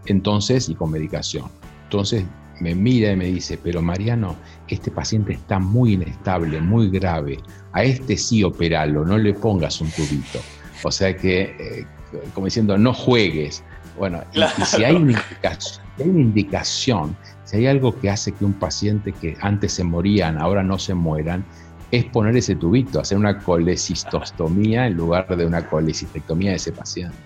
entonces, 0.07 0.69
y 0.69 0.75
con 0.75 0.91
medicación. 0.91 1.47
Entonces 1.85 2.25
me 2.61 2.75
mira 2.75 3.13
y 3.13 3.17
me 3.17 3.27
dice, 3.27 3.59
pero 3.63 3.81
Mariano, 3.81 4.37
este 4.69 4.91
paciente 4.91 5.33
está 5.33 5.59
muy 5.59 5.95
inestable, 5.95 6.61
muy 6.61 6.91
grave, 6.91 7.39
a 7.73 7.85
este 7.85 8.17
sí 8.17 8.45
operalo, 8.45 9.05
no 9.05 9.17
le 9.19 9.33
pongas 9.35 9.81
un 9.81 9.91
tubito. 9.91 10.41
O 10.83 10.91
sea 10.91 11.17
que, 11.17 11.43
eh, 11.43 11.87
como 12.35 12.47
diciendo, 12.47 12.77
no 12.77 12.93
juegues. 12.93 13.63
Bueno, 13.99 14.23
y, 14.33 14.65
si 14.65 14.85
hay 14.85 14.97
una 14.97 15.13
indicación, 15.13 15.85
hay 15.99 16.09
una 16.09 16.21
indicación, 16.21 17.17
si 17.45 17.57
hay 17.59 17.67
algo 17.67 17.99
que 17.99 18.11
hace 18.11 18.33
que 18.33 18.45
un 18.45 18.55
paciente 18.55 19.13
que 19.13 19.37
antes 19.41 19.73
se 19.73 19.85
morían, 19.85 20.39
ahora 20.39 20.63
no 20.63 20.79
se 20.79 20.95
mueran, 20.95 21.45
es 21.91 22.05
poner 22.07 22.37
ese 22.37 22.55
tubito, 22.55 23.01
hacer 23.01 23.19
una 23.19 23.39
colecistostomía 23.39 24.87
en 24.87 24.95
lugar 24.95 25.37
de 25.37 25.45
una 25.45 25.67
colecistectomía 25.69 26.51
de 26.51 26.57
ese 26.57 26.73
paciente. 26.73 27.17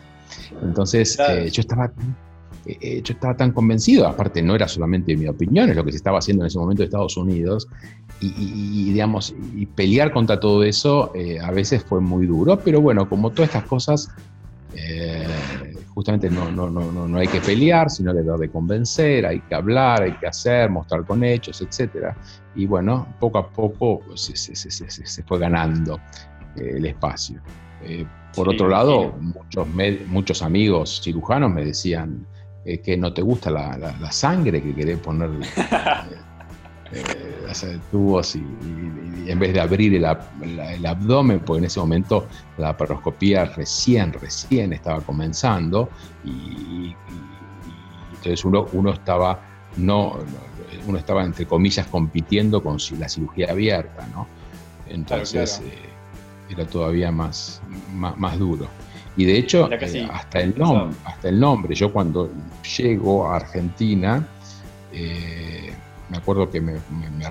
Entonces, 0.62 1.18
eh, 1.28 1.50
yo 1.50 1.60
estaba 1.60 1.92
eh, 2.66 3.02
yo 3.04 3.12
estaba 3.12 3.36
tan 3.36 3.52
convencido, 3.52 4.06
aparte 4.06 4.40
no 4.40 4.54
era 4.54 4.66
solamente 4.66 5.14
mi 5.16 5.26
opinión, 5.26 5.68
es 5.68 5.76
lo 5.76 5.84
que 5.84 5.90
se 5.90 5.98
estaba 5.98 6.18
haciendo 6.18 6.44
en 6.44 6.46
ese 6.46 6.58
momento 6.58 6.82
en 6.82 6.86
Estados 6.86 7.16
Unidos, 7.16 7.68
y, 8.20 8.90
digamos, 8.90 9.34
y 9.54 9.66
pelear 9.66 10.10
contra 10.10 10.40
todo 10.40 10.64
eso 10.64 11.12
eh, 11.14 11.38
a 11.40 11.50
veces 11.50 11.84
fue 11.84 12.00
muy 12.00 12.24
duro, 12.24 12.58
pero 12.58 12.80
bueno, 12.80 13.06
como 13.06 13.30
todas 13.30 13.50
estas 13.50 13.64
cosas, 13.64 14.08
justamente 15.94 16.28
no, 16.28 16.50
no, 16.50 16.68
no, 16.68 16.90
no, 16.90 17.18
hay 17.18 17.28
que 17.28 17.40
pelear, 17.40 17.88
sino 17.90 18.12
que 18.12 18.22
que 18.40 18.50
convencer, 18.50 19.24
hay 19.24 19.40
que 19.40 19.54
hablar, 19.54 20.02
hay 20.02 20.12
que 20.12 20.26
hacer, 20.26 20.68
mostrar 20.70 21.04
con 21.04 21.22
hechos, 21.22 21.62
etc. 21.62 22.14
Y 22.56 22.66
bueno, 22.66 23.06
poco 23.20 23.38
a 23.38 23.48
poco 23.48 24.02
se, 24.16 24.36
se, 24.36 24.54
se, 24.54 24.70
se 24.88 25.22
fue 25.22 25.38
ganando 25.38 26.00
el 26.56 26.84
espacio. 26.86 27.40
por 28.34 28.48
otro 28.48 28.68
lado, 28.68 29.12
muchos, 29.20 29.66
muchos 30.08 30.42
amigos 30.42 31.00
cirujanos 31.02 31.50
me 31.50 31.64
decían, 31.64 32.26
eh, 32.64 32.80
que 32.80 32.96
no 32.96 33.12
te 33.12 33.20
gusta 33.20 33.50
la, 33.50 34.10
sangre, 34.10 34.62
que 34.62 34.74
querés 34.74 34.98
poner 34.98 35.28
eh, 36.94 37.46
eh 37.62 37.78
tubos 37.90 38.36
y, 38.36 38.44
en 39.26 39.38
vez 39.38 39.54
de 39.54 39.60
abrir 39.60 39.94
el, 39.94 40.04
abdomen, 40.86 41.40
porque 41.40 41.60
en 41.60 41.64
ese 41.64 41.80
momento 41.80 42.26
la 42.58 42.76
paroscopía 42.76 43.46
recién, 43.46 44.12
recién 44.12 44.72
estaba 44.72 45.00
comenzando 45.00 45.88
y, 46.24 46.94
entonces 48.10 48.44
uno, 48.44 48.66
uno 48.72 48.92
estaba 48.92 49.40
no, 49.76 50.18
uno 50.86 50.98
estaba 50.98 51.24
entre 51.24 51.46
comillas 51.46 51.86
compitiendo 51.86 52.62
con 52.62 52.78
la 52.98 53.08
cirugía 53.08 53.50
abierta, 53.50 54.06
¿no? 54.12 54.26
Entonces 54.88 55.62
eh, 55.64 55.78
era 56.50 56.66
todavía 56.66 57.10
más, 57.10 57.60
más 57.92 58.38
duro. 58.38 58.68
Y 59.16 59.24
de 59.24 59.38
hecho, 59.38 59.70
eh, 59.70 60.08
hasta, 60.12 60.40
el 60.40 60.58
nombre, 60.58 60.96
hasta 61.04 61.28
el 61.28 61.38
nombre, 61.38 61.74
yo 61.74 61.92
cuando 61.92 62.30
llego 62.76 63.28
a 63.28 63.36
Argentina, 63.36 64.26
eh, 64.92 65.72
me 66.10 66.18
acuerdo 66.18 66.50
que 66.50 66.60
me, 66.60 66.78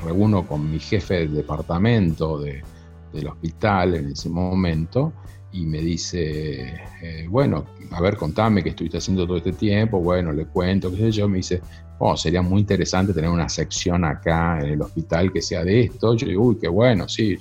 reúno 0.03 0.47
con 0.47 0.69
mi 0.69 0.79
jefe 0.79 1.15
del 1.15 1.35
departamento 1.35 2.39
del 2.39 3.27
hospital 3.27 3.95
en 3.95 4.11
ese 4.11 4.29
momento 4.29 5.13
y 5.51 5.65
me 5.67 5.79
dice, 5.79 6.81
eh, 7.01 7.27
bueno, 7.29 7.65
a 7.91 8.01
ver, 8.01 8.17
contame 8.17 8.63
qué 8.63 8.69
estuviste 8.69 8.97
haciendo 8.97 9.27
todo 9.27 9.37
este 9.37 9.53
tiempo, 9.53 9.99
bueno, 9.99 10.31
le 10.31 10.47
cuento, 10.47 10.89
qué 10.89 10.97
sé 10.97 11.11
yo, 11.11 11.29
me 11.29 11.37
dice, 11.37 11.61
oh, 11.99 12.17
sería 12.17 12.41
muy 12.41 12.61
interesante 12.61 13.13
tener 13.13 13.29
una 13.29 13.47
sección 13.47 14.03
acá 14.03 14.59
en 14.59 14.71
el 14.71 14.81
hospital 14.81 15.31
que 15.31 15.41
sea 15.41 15.63
de 15.63 15.81
esto. 15.81 16.15
Yo 16.15 16.27
digo, 16.27 16.43
uy, 16.43 16.57
qué 16.59 16.67
bueno, 16.67 17.07
sí, 17.07 17.37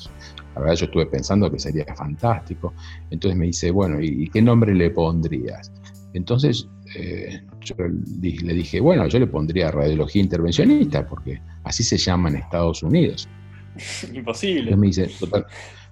la 0.55 0.61
verdad 0.61 0.77
yo 0.77 0.85
estuve 0.87 1.07
pensando 1.07 1.51
que 1.51 1.59
sería 1.59 1.87
fantástico. 1.97 2.75
Entonces 3.11 3.39
me 3.39 3.47
dice, 3.47 3.71
bueno, 3.71 4.01
¿y, 4.01 4.29
qué 4.29 4.43
nombre 4.43 4.75
le 4.75 4.91
pondrías? 4.91 5.73
Entonces 6.13 6.69
eh, 6.97 7.43
yo 7.61 7.75
le 7.79 8.55
dije, 8.55 8.81
bueno, 8.81 9.07
yo 9.09 9.19
le 9.19 9.27
pondría 9.27 9.71
radiología 9.71 10.23
intervencionista, 10.23 11.07
porque 11.07 11.41
así 11.65 11.83
se 11.83 11.97
llama 11.97 12.29
en 12.29 12.37
Estados 12.37 12.83
Unidos. 12.83 13.29
Imposible. 14.13 14.71
Entonces 14.73 14.79
me 14.79 14.87
dice, 14.87 15.29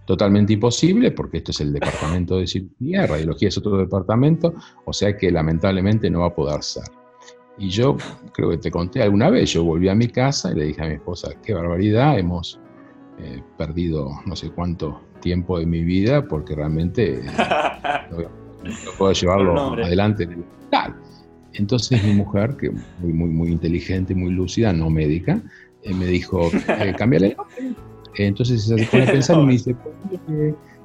totalmente 0.05 0.53
imposible, 0.53 1.13
porque 1.13 1.39
esto 1.39 1.53
es 1.53 1.61
el 1.61 1.73
departamento 1.73 2.39
de 2.39 2.47
cirugía, 2.47 3.07
radiología 3.07 3.49
es 3.49 3.59
otro 3.59 3.77
departamento, 3.77 4.55
o 4.85 4.93
sea 4.93 5.17
que 5.17 5.31
lamentablemente 5.31 6.11
no 6.11 6.21
va 6.21 6.27
a 6.27 6.35
poder 6.35 6.63
ser. 6.63 6.85
Y 7.59 7.69
yo 7.69 7.97
creo 8.33 8.51
que 8.51 8.59
te 8.59 8.71
conté 8.71 9.03
alguna 9.03 9.31
vez, 9.31 9.53
yo 9.53 9.63
volví 9.65 9.89
a 9.89 9.95
mi 9.95 10.09
casa 10.09 10.51
y 10.51 10.55
le 10.55 10.65
dije 10.67 10.83
a 10.83 10.87
mi 10.87 10.95
esposa, 10.95 11.31
qué 11.43 11.53
barbaridad, 11.53 12.19
hemos 12.19 12.59
He 13.23 13.43
perdido 13.59 14.11
no 14.25 14.35
sé 14.35 14.51
cuánto 14.51 15.01
tiempo 15.21 15.59
de 15.59 15.67
mi 15.67 15.83
vida 15.83 16.27
porque 16.27 16.55
realmente 16.55 17.21
no, 18.65 18.93
puedo 18.99 19.13
llevarlo 19.13 19.73
adelante 19.75 20.25
en 20.25 20.33
el 20.33 20.41
hospital. 20.41 20.95
Entonces 21.55 22.03
mi 22.05 22.15
mujer, 22.15 22.57
que 22.57 22.71
muy, 22.71 23.13
muy, 23.13 23.29
muy 23.29 23.49
inteligente, 23.51 24.15
muy 24.15 24.33
lúcida, 24.33 24.73
no 24.73 24.89
médica, 24.89 25.41
eh, 25.83 25.95
me 25.95 26.07
dijo, 26.07 26.51
eh, 26.69 26.95
cambiale 26.99 27.37
Entonces 28.17 28.65
se 28.65 28.87
pone 28.87 29.05
a 29.05 29.07
pensar 29.13 29.39
y 29.39 29.47
me 29.47 29.53
dice, 29.53 29.75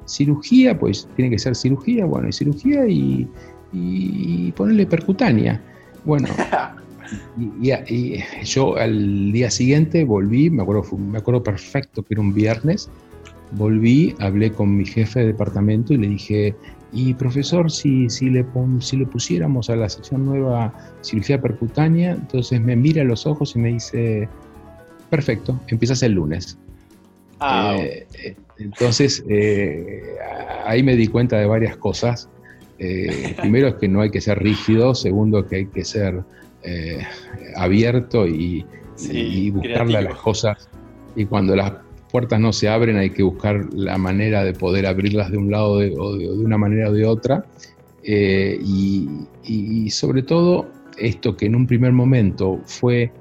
cirugía, 0.06 0.78
pues 0.78 1.08
tiene 1.16 1.30
que 1.30 1.38
ser 1.38 1.54
cirugía, 1.54 2.04
bueno, 2.04 2.28
y 2.28 2.32
cirugía 2.32 2.86
y, 2.86 3.28
y 3.72 4.52
ponerle 4.52 4.86
percutánea. 4.86 5.60
Bueno, 6.04 6.28
Y, 7.58 8.22
yo 8.44 8.76
al 8.76 9.32
día 9.32 9.50
siguiente 9.50 10.04
volví, 10.04 10.50
me 10.50 10.62
acuerdo, 10.62 10.84
me 10.96 11.18
acuerdo 11.18 11.42
perfecto 11.42 12.02
que 12.02 12.14
era 12.14 12.20
un 12.20 12.34
viernes, 12.34 12.88
volví, 13.52 14.14
hablé 14.18 14.50
con 14.50 14.76
mi 14.76 14.84
jefe 14.84 15.20
de 15.20 15.26
departamento 15.26 15.92
y 15.92 15.98
le 15.98 16.08
dije, 16.08 16.54
y 16.92 17.14
profesor, 17.14 17.70
si, 17.70 18.08
si, 18.08 18.30
le, 18.30 18.44
si 18.80 18.96
le 18.96 19.06
pusiéramos 19.06 19.70
a 19.70 19.76
la 19.76 19.88
sección 19.88 20.24
nueva 20.24 20.72
cirugía 21.02 21.40
percutánea, 21.40 22.12
entonces 22.12 22.60
me 22.60 22.76
mira 22.76 23.02
a 23.02 23.04
los 23.04 23.26
ojos 23.26 23.56
y 23.56 23.58
me 23.58 23.68
dice, 23.72 24.28
perfecto, 25.10 25.60
empiezas 25.68 26.02
el 26.02 26.12
lunes. 26.12 26.58
Ah, 27.40 27.76
eh, 27.78 28.06
eh, 28.22 28.36
entonces, 28.58 29.24
eh, 29.28 30.16
ahí 30.64 30.82
me 30.82 30.96
di 30.96 31.08
cuenta 31.08 31.38
de 31.38 31.46
varias 31.46 31.76
cosas. 31.76 32.28
primero 33.40 33.68
es 33.68 33.74
que 33.76 33.88
no 33.88 34.02
hay 34.02 34.10
que 34.10 34.20
ser 34.20 34.38
rígido, 34.38 34.94
segundo 34.94 35.46
que 35.46 35.56
hay 35.56 35.66
que 35.66 35.82
ser 35.82 36.22
eh, 36.66 36.98
abierto 37.54 38.26
y, 38.26 38.66
buscarle 39.52 39.98
a 39.98 40.02
las 40.02 40.16
cosas. 40.16 40.68
Y 41.14 41.26
cuando 41.26 41.54
las 41.54 41.72
puertas 42.16 42.40
no 42.40 42.50
se 42.50 42.66
abren 42.66 42.96
hay 42.96 43.10
que 43.10 43.22
buscar 43.22 43.68
la 43.74 43.98
manera 43.98 44.42
de 44.42 44.54
poder 44.54 44.86
abrirlas 44.86 45.30
de 45.30 45.36
un 45.36 45.50
lado 45.50 45.72
o 45.72 45.78
de, 46.16 46.30
una 46.30 46.56
manera 46.56 46.88
o 46.88 46.92
de 46.94 47.04
otra. 47.04 47.44
Eh, 48.04 48.58
y, 48.64 49.90
sobre 49.90 50.22
todo 50.22 50.66
esto 50.96 51.36
que 51.36 51.44
en 51.44 51.54
un 51.54 51.66
primer 51.66 51.92
momento 51.92 52.58
fue 52.64 53.12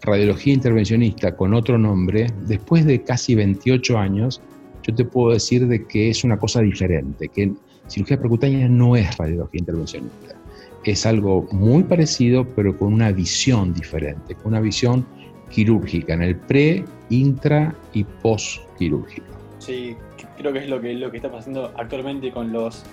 radiología 0.00 0.54
intervencionista 0.54 1.36
con 1.36 1.52
otro 1.52 1.76
nombre, 1.76 2.28
después 2.46 2.86
de 2.86 3.02
casi 3.02 3.34
28 3.34 3.98
años, 3.98 4.40
yo 4.82 4.94
te 4.94 5.04
puedo 5.04 5.34
decir 5.34 5.68
de 5.68 5.84
que 5.86 6.08
es 6.08 6.24
una 6.24 6.38
cosa 6.38 6.62
diferente, 6.62 7.28
que 7.28 7.52
cirugía 7.86 8.18
percutánea 8.18 8.66
no 8.66 8.96
es 8.96 9.14
radiología 9.18 9.58
intervencionista 9.58 10.36
es 10.84 11.06
algo 11.06 11.46
muy 11.52 11.84
parecido, 11.84 12.44
pero 12.56 12.76
con 12.76 12.92
una 12.92 13.12
visión 13.12 13.72
diferente, 13.72 14.34
con 14.34 14.48
una 14.48 14.60
visión 14.60 15.06
quirúrgica, 15.52 16.14
en 16.14 16.22
el 16.22 16.36
pre, 16.36 16.84
intra 17.10 17.74
y 17.92 18.04
post 18.04 18.62
quirúrgico. 18.78 19.26
Sí, 19.58 19.94
creo 20.36 20.52
que 20.52 20.60
es 20.60 20.68
lo 20.68 20.80
que, 20.80 20.94
lo 20.94 21.10
que 21.10 21.18
está 21.18 21.30
pasando 21.30 21.72
actualmente 21.76 22.32
con 22.32 22.52
los 22.52 22.84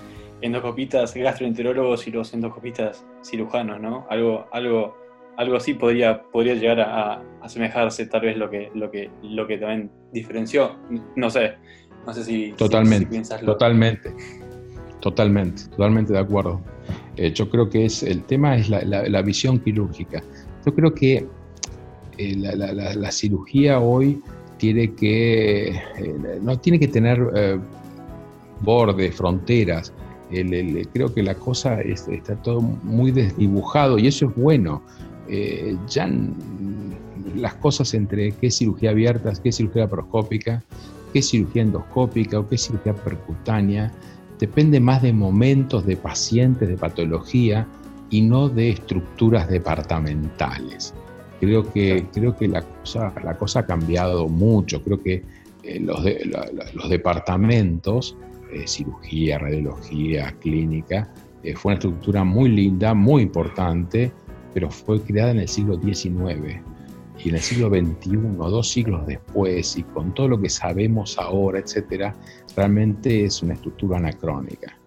endoscopistas 0.41 1.13
gastroenterólogos 1.13 2.07
y 2.07 2.11
los 2.11 2.33
endoscopistas 2.33 3.05
cirujanos, 3.23 3.81
¿no? 3.81 4.05
Algo, 4.09 4.47
algo, 4.51 4.97
algo 5.37 5.57
así 5.57 5.73
podría, 5.73 6.21
podría 6.21 6.55
llegar 6.55 6.81
a, 6.81 7.21
asemejarse 7.41 8.05
tal 8.05 8.21
vez 8.21 8.37
lo 8.37 8.49
que, 8.49 8.69
lo, 8.75 8.91
que, 8.91 9.09
lo 9.23 9.47
que 9.47 9.57
también 9.57 9.89
diferenció. 10.11 10.77
No 11.15 11.29
sé, 11.29 11.53
no 12.05 12.13
sé 12.13 12.23
si, 12.23 12.53
totalmente, 12.53 13.21
Totalmente, 13.45 14.13
totalmente, 14.99 15.63
totalmente 15.69 16.13
de 16.13 16.19
acuerdo. 16.19 16.61
Eh, 17.17 17.31
yo 17.33 17.49
creo 17.49 17.69
que 17.69 17.85
es, 17.85 18.03
el 18.03 18.23
tema 18.23 18.55
es 18.55 18.69
la, 18.69 19.21
visión 19.21 19.59
quirúrgica. 19.59 20.23
Yo 20.65 20.73
creo 20.73 20.93
que 20.93 21.27
eh, 22.19 22.35
la, 22.35 23.11
cirugía 23.11 23.79
hoy 23.79 24.21
tiene 24.57 24.93
que, 24.93 25.69
eh, 25.69 26.39
no 26.41 26.59
tiene 26.59 26.77
que 26.77 26.89
tener 26.89 27.17
bordes, 28.61 29.15
fronteras. 29.15 29.93
creo 30.93 31.13
que 31.13 31.23
la 31.23 31.35
cosa 31.35 31.79
está 31.79 32.35
todo 32.35 32.59
muy 32.61 33.11
desdibujado 33.11 33.97
y 33.97 34.07
eso 34.07 34.27
es 34.27 34.35
bueno. 34.35 34.81
Eh, 35.29 35.77
ya 35.87 36.09
las 37.35 37.53
cosas 37.55 37.93
entre 37.93 38.33
qué 38.33 38.51
cirugía 38.51 38.89
abierta, 38.89 39.31
qué 39.41 39.51
cirugía 39.51 39.83
laparoscópica, 39.83 40.63
qué 41.13 41.21
cirugía 41.21 41.61
endoscópica 41.61 42.39
o 42.39 42.49
qué 42.49 42.57
cirugía 42.57 42.93
percutánea, 42.95 43.93
depende 44.39 44.79
más 44.81 45.01
de 45.03 45.13
momentos, 45.13 45.85
de 45.85 45.95
pacientes, 45.95 46.67
de 46.67 46.75
patología 46.75 47.65
y 48.09 48.23
no 48.23 48.49
de 48.49 48.71
estructuras 48.71 49.47
departamentales. 49.47 50.93
Creo 51.39 51.71
que, 51.71 52.05
creo 52.13 52.35
que 52.35 52.47
la, 52.47 52.61
cosa, 52.61 53.13
la 53.23 53.37
cosa 53.37 53.61
ha 53.61 53.65
cambiado 53.65 54.27
mucho. 54.27 54.81
Creo 54.83 55.01
que 55.01 55.23
eh, 55.63 55.79
los, 55.79 56.03
los, 56.73 56.89
departamentos, 56.89 58.17
eh, 58.51 58.67
cirugía, 58.67 59.39
radiología, 59.39 60.35
clínica, 60.39 61.11
fue 61.55 61.71
una 61.71 61.75
estructura 61.75 62.25
muy 62.25 62.49
linda, 62.49 62.93
muy 62.93 63.23
importante, 63.23 64.11
pero 64.53 64.69
fue 64.69 65.01
creada 65.01 65.31
en 65.31 65.39
el 65.39 65.47
siglo 65.47 65.79
XIX 65.81 66.61
y 67.23 67.29
en 67.29 67.35
el 67.35 67.41
siglo 67.41 67.69
XXI, 67.69 68.17
dos 68.37 68.69
siglos 68.69 69.05
después, 69.05 69.77
y 69.77 69.83
con 69.83 70.13
todo 70.13 70.29
lo 70.29 70.41
que 70.41 70.49
sabemos 70.49 71.17
ahora, 71.17 71.59
etcétera, 71.59 72.15
realmente 72.55 73.25
es 73.25 73.43
una 73.43 73.53
estructura 73.53 73.97
anacrónica. 73.97 74.78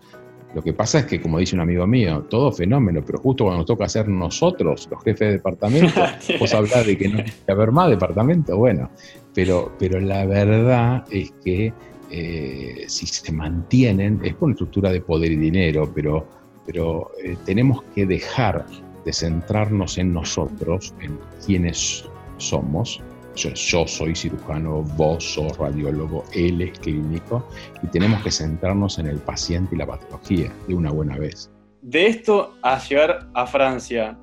Lo 0.54 0.62
que 0.62 0.72
pasa 0.72 1.00
es 1.00 1.06
que, 1.06 1.20
como 1.20 1.38
dice 1.38 1.54
un 1.54 1.62
amigo 1.62 1.86
mío, 1.86 2.26
todo 2.28 2.52
fenómeno, 2.52 3.02
pero 3.04 3.18
justo 3.18 3.44
cuando 3.44 3.58
nos 3.58 3.66
toca 3.66 3.88
ser 3.88 4.08
nosotros, 4.08 4.86
los 4.90 5.02
jefes 5.02 5.20
de 5.20 5.32
departamento, 5.32 6.00
vos 6.40 6.52
hablar 6.52 6.84
de 6.84 6.98
que 6.98 7.08
no 7.08 7.18
hay 7.18 7.24
que 7.24 7.52
haber 7.52 7.72
más 7.72 7.88
departamento, 7.88 8.56
bueno, 8.56 8.90
pero, 9.34 9.72
pero 9.78 9.98
la 9.98 10.26
verdad 10.26 11.04
es 11.10 11.32
que 11.42 11.72
eh, 12.10 12.84
si 12.88 13.06
se 13.06 13.32
mantienen, 13.32 14.20
es 14.22 14.34
por 14.34 14.46
una 14.46 14.52
estructura 14.52 14.90
de 14.90 15.00
poder 15.00 15.32
y 15.32 15.36
dinero, 15.36 15.90
pero, 15.94 16.26
pero 16.66 17.10
eh, 17.24 17.36
tenemos 17.46 17.82
que 17.94 18.04
dejar 18.04 18.66
de 19.06 19.12
centrarnos 19.12 19.96
en 19.96 20.12
nosotros, 20.12 20.94
en 21.00 21.18
quienes 21.44 22.04
somos. 22.36 23.02
Yo, 23.34 23.86
soy 23.86 24.14
cirujano, 24.14 24.82
vos 24.82 25.24
sos 25.24 25.56
radiólogo, 25.56 26.24
él 26.34 26.60
es 26.60 26.78
clínico 26.80 27.48
y 27.82 27.86
tenemos 27.86 28.22
que 28.22 28.30
centrarnos 28.30 28.98
en 28.98 29.06
el 29.06 29.18
paciente 29.18 29.74
y 29.74 29.78
la 29.78 29.86
patología 29.86 30.52
de 30.68 30.74
una 30.74 30.90
buena 30.90 31.16
vez. 31.16 31.50
De 31.80 32.06
esto 32.06 32.54
a 32.62 32.78
llegar 32.78 33.26
a 33.32 33.46
Francia, 33.46 34.18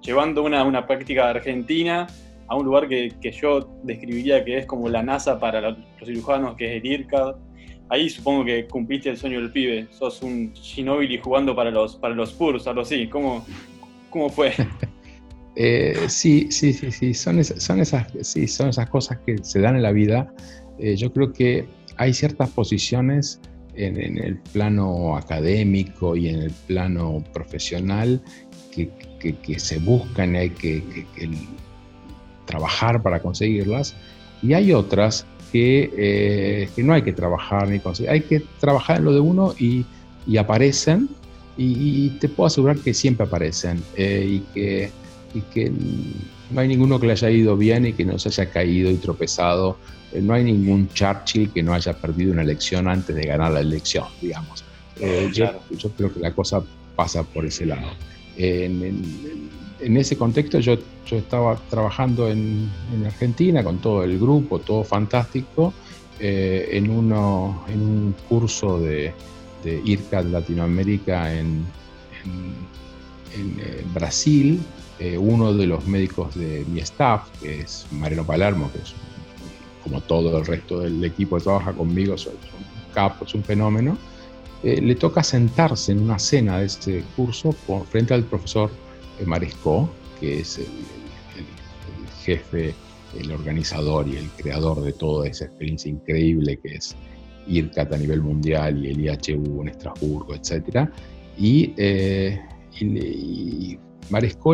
llevando 0.00 0.42
una, 0.42 0.64
una 0.64 0.86
práctica 0.86 1.28
argentina 1.28 2.06
a 2.48 2.56
un 2.56 2.64
lugar 2.64 2.88
que, 2.88 3.12
que, 3.20 3.32
yo 3.32 3.68
describiría 3.82 4.44
que 4.44 4.58
es 4.58 4.66
como 4.66 4.88
la 4.88 5.02
NASA 5.02 5.38
para 5.38 5.60
los 5.60 5.76
cirujanos, 6.02 6.56
que 6.56 6.76
es 6.76 6.82
el 6.82 6.90
IRCAD. 6.90 7.36
Ahí 7.90 8.08
supongo 8.08 8.46
que 8.46 8.66
cumpliste 8.66 9.10
el 9.10 9.18
sueño 9.18 9.40
del 9.40 9.52
pibe, 9.52 9.86
sos 9.90 10.22
un 10.22 10.54
Ginobili 10.54 11.18
jugando 11.18 11.54
para 11.54 11.70
los, 11.70 11.96
para 11.96 12.14
los 12.14 12.30
Spurs, 12.30 12.66
algo 12.66 12.80
así. 12.80 13.08
¿Cómo, 13.08 13.44
¿Cómo 14.10 14.30
fue? 14.30 14.52
Eh, 15.56 15.96
sí, 16.08 16.48
sí, 16.50 16.72
sí, 16.72 16.90
sí. 16.90 17.14
Son, 17.14 17.38
esas, 17.38 17.62
son, 17.62 17.80
esas, 17.80 18.06
sí, 18.22 18.46
son 18.48 18.70
esas 18.70 18.88
cosas 18.88 19.18
que 19.24 19.38
se 19.42 19.60
dan 19.60 19.76
en 19.76 19.82
la 19.82 19.92
vida. 19.92 20.32
Eh, 20.78 20.96
yo 20.96 21.12
creo 21.12 21.32
que 21.32 21.66
hay 21.96 22.12
ciertas 22.12 22.50
posiciones 22.50 23.40
en, 23.74 24.18
el 24.18 24.38
plano 24.52 25.16
académico 25.16 26.16
y 26.16 26.28
en 26.28 26.42
el 26.42 26.50
plano 26.66 27.24
profesional 27.32 28.22
que, 28.72 28.90
se 29.58 29.78
buscan 29.78 30.34
y 30.34 30.38
hay 30.38 30.50
que, 30.50 30.82
trabajar 32.46 33.02
para 33.02 33.20
conseguirlas. 33.20 33.94
Y 34.42 34.52
hay 34.52 34.72
otras 34.72 35.26
que, 35.52 35.90
eh, 35.96 36.68
no 36.82 36.92
hay 36.92 37.02
que 37.02 37.12
trabajar 37.12 37.68
ni 37.68 37.78
conseguir. 37.78 38.10
Hay 38.10 38.20
que 38.22 38.42
trabajar 38.60 38.98
en 38.98 39.04
lo 39.04 39.12
de 39.12 39.20
uno 39.20 39.54
y, 39.58 39.86
y 40.26 40.36
aparecen 40.36 41.08
y, 41.56 42.10
te 42.20 42.28
puedo 42.28 42.46
asegurar 42.46 42.78
que 42.78 42.92
siempre 42.94 43.26
aparecen 43.26 43.82
eh, 43.96 44.26
y, 44.28 44.40
que, 44.52 44.90
y, 45.34 45.40
que, 45.40 45.72
no 46.50 46.60
hay 46.60 46.68
ninguno 46.68 46.98
que 47.00 47.06
le 47.06 47.12
haya 47.12 47.30
ido 47.30 47.56
bien 47.56 47.86
y 47.86 47.92
que 47.92 48.04
no 48.04 48.18
se 48.18 48.28
haya 48.28 48.50
caído 48.50 48.90
y 48.90 48.96
tropezado. 48.96 49.76
Eh, 50.12 50.20
no 50.20 50.34
hay 50.34 50.44
ningún 50.44 50.88
Churchill 50.88 51.50
que 51.50 51.62
no 51.62 51.74
haya 51.74 51.92
perdido 51.94 52.32
una 52.32 52.42
elección 52.42 52.88
antes 52.88 53.14
de 53.14 53.26
ganar 53.26 53.52
la 53.52 53.60
elección, 53.60 54.06
digamos. 54.20 54.64
Eh, 55.00 55.30
yo, 55.32 55.46
yo, 55.76 55.90
creo 55.90 56.12
que 56.12 56.20
la 56.20 56.32
cosa 56.32 56.62
pasa 56.94 57.22
por 57.24 57.44
ese 57.44 57.66
lado. 57.66 57.88
En, 58.36 59.50
en, 59.80 59.96
ese 59.96 60.16
contexto 60.16 60.60
yo, 60.60 60.76
yo 61.06 61.16
estaba 61.16 61.56
trabajando 61.68 62.28
en, 62.28 62.70
en, 62.94 63.06
Argentina 63.06 63.62
con 63.62 63.78
todo 63.78 64.04
el 64.04 64.18
grupo, 64.18 64.60
todo 64.60 64.84
fantástico, 64.84 65.74
en, 66.20 66.90
uno, 66.90 67.64
en 67.68 67.80
un 67.80 68.14
curso 68.28 68.80
de, 68.80 69.12
de 69.64 70.24
Latinoamérica 70.30 71.34
en, 71.34 71.64
en, 72.24 73.60
eh, 73.60 73.84
Brasil, 73.92 74.60
eh, 74.98 75.18
uno 75.18 75.52
de 75.52 75.66
los 75.66 75.86
médicos 75.86 76.34
de 76.34 76.64
mi 76.68 76.80
staff, 76.80 77.28
que 77.40 77.60
es 77.60 77.86
Mariano 77.90 78.24
Palermo, 78.24 78.70
que 78.72 78.78
es 78.78 78.94
como 79.82 80.00
todo 80.00 80.38
el 80.38 80.46
resto 80.46 80.80
del 80.80 81.04
equipo 81.04 81.36
que 81.36 81.44
trabaja 81.44 81.72
conmigo, 81.72 82.14
es 82.14 82.26
un 82.26 82.32
capo, 82.94 83.24
es 83.24 83.34
un 83.34 83.44
fenómeno, 83.44 83.98
eh, 84.62 84.80
le 84.80 84.94
toca 84.94 85.22
sentarse 85.22 85.92
en 85.92 86.00
una 86.00 86.18
cena 86.18 86.58
de 86.58 86.66
este 86.66 87.04
curso 87.16 87.52
frente 87.90 88.14
al 88.14 88.24
profesor 88.24 88.70
Maresco, 89.26 89.90
que 90.20 90.40
es 90.40 90.58
el, 90.58 90.64
el 90.64 92.08
jefe, 92.24 92.74
el 93.18 93.30
organizador 93.30 94.08
y 94.08 94.16
el 94.16 94.28
creador 94.30 94.80
de 94.82 94.92
toda 94.92 95.28
esa 95.28 95.44
experiencia 95.44 95.90
increíble 95.90 96.58
que 96.62 96.76
es 96.76 96.96
IRCAT 97.46 97.92
a 97.92 97.98
nivel 97.98 98.22
mundial 98.22 98.84
y 98.84 98.90
el 98.90 99.00
IHU 99.00 99.62
en 99.62 99.68
Estrasburgo, 99.68 100.34
etc. 100.34 100.88
Y, 101.38 101.74
eh, 101.76 102.40
y, 102.80 103.78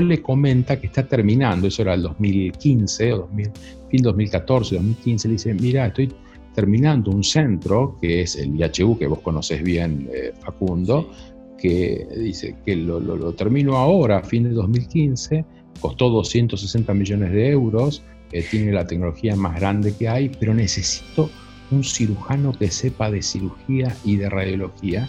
le 0.00 0.22
comenta 0.22 0.80
que 0.80 0.86
está 0.86 1.06
terminando, 1.06 1.66
eso 1.66 1.82
era 1.82 1.94
el 1.94 2.02
2015 2.02 3.12
o 3.12 3.18
2000, 3.18 3.50
fin 3.90 4.02
2014, 4.02 4.76
2015, 4.76 5.28
le 5.28 5.32
dice, 5.32 5.54
mira, 5.54 5.86
estoy 5.86 6.12
terminando 6.54 7.10
un 7.10 7.22
centro, 7.22 7.96
que 8.00 8.22
es 8.22 8.36
el 8.36 8.54
IHU, 8.56 8.98
que 8.98 9.06
vos 9.06 9.20
conocés 9.20 9.62
bien, 9.62 10.08
eh, 10.12 10.32
Facundo, 10.40 11.10
que 11.58 12.06
dice 12.16 12.56
que 12.64 12.76
lo, 12.76 13.00
lo, 13.00 13.32
termino 13.34 13.76
ahora, 13.76 14.18
a 14.18 14.22
fin 14.22 14.44
de 14.44 14.50
2015, 14.50 15.44
costó 15.80 16.08
260 16.08 16.92
millones 16.94 17.32
de 17.32 17.50
euros, 17.50 18.02
eh, 18.32 18.44
tiene 18.48 18.72
la 18.72 18.86
tecnología 18.86 19.36
más 19.36 19.58
grande 19.58 19.94
que 19.94 20.08
hay, 20.08 20.28
pero 20.28 20.54
necesito 20.54 21.30
un 21.70 21.84
cirujano 21.84 22.52
que 22.52 22.70
sepa 22.70 23.10
de 23.10 23.22
cirugía 23.22 23.94
y 24.04 24.16
de 24.16 24.28
radiología 24.28 25.08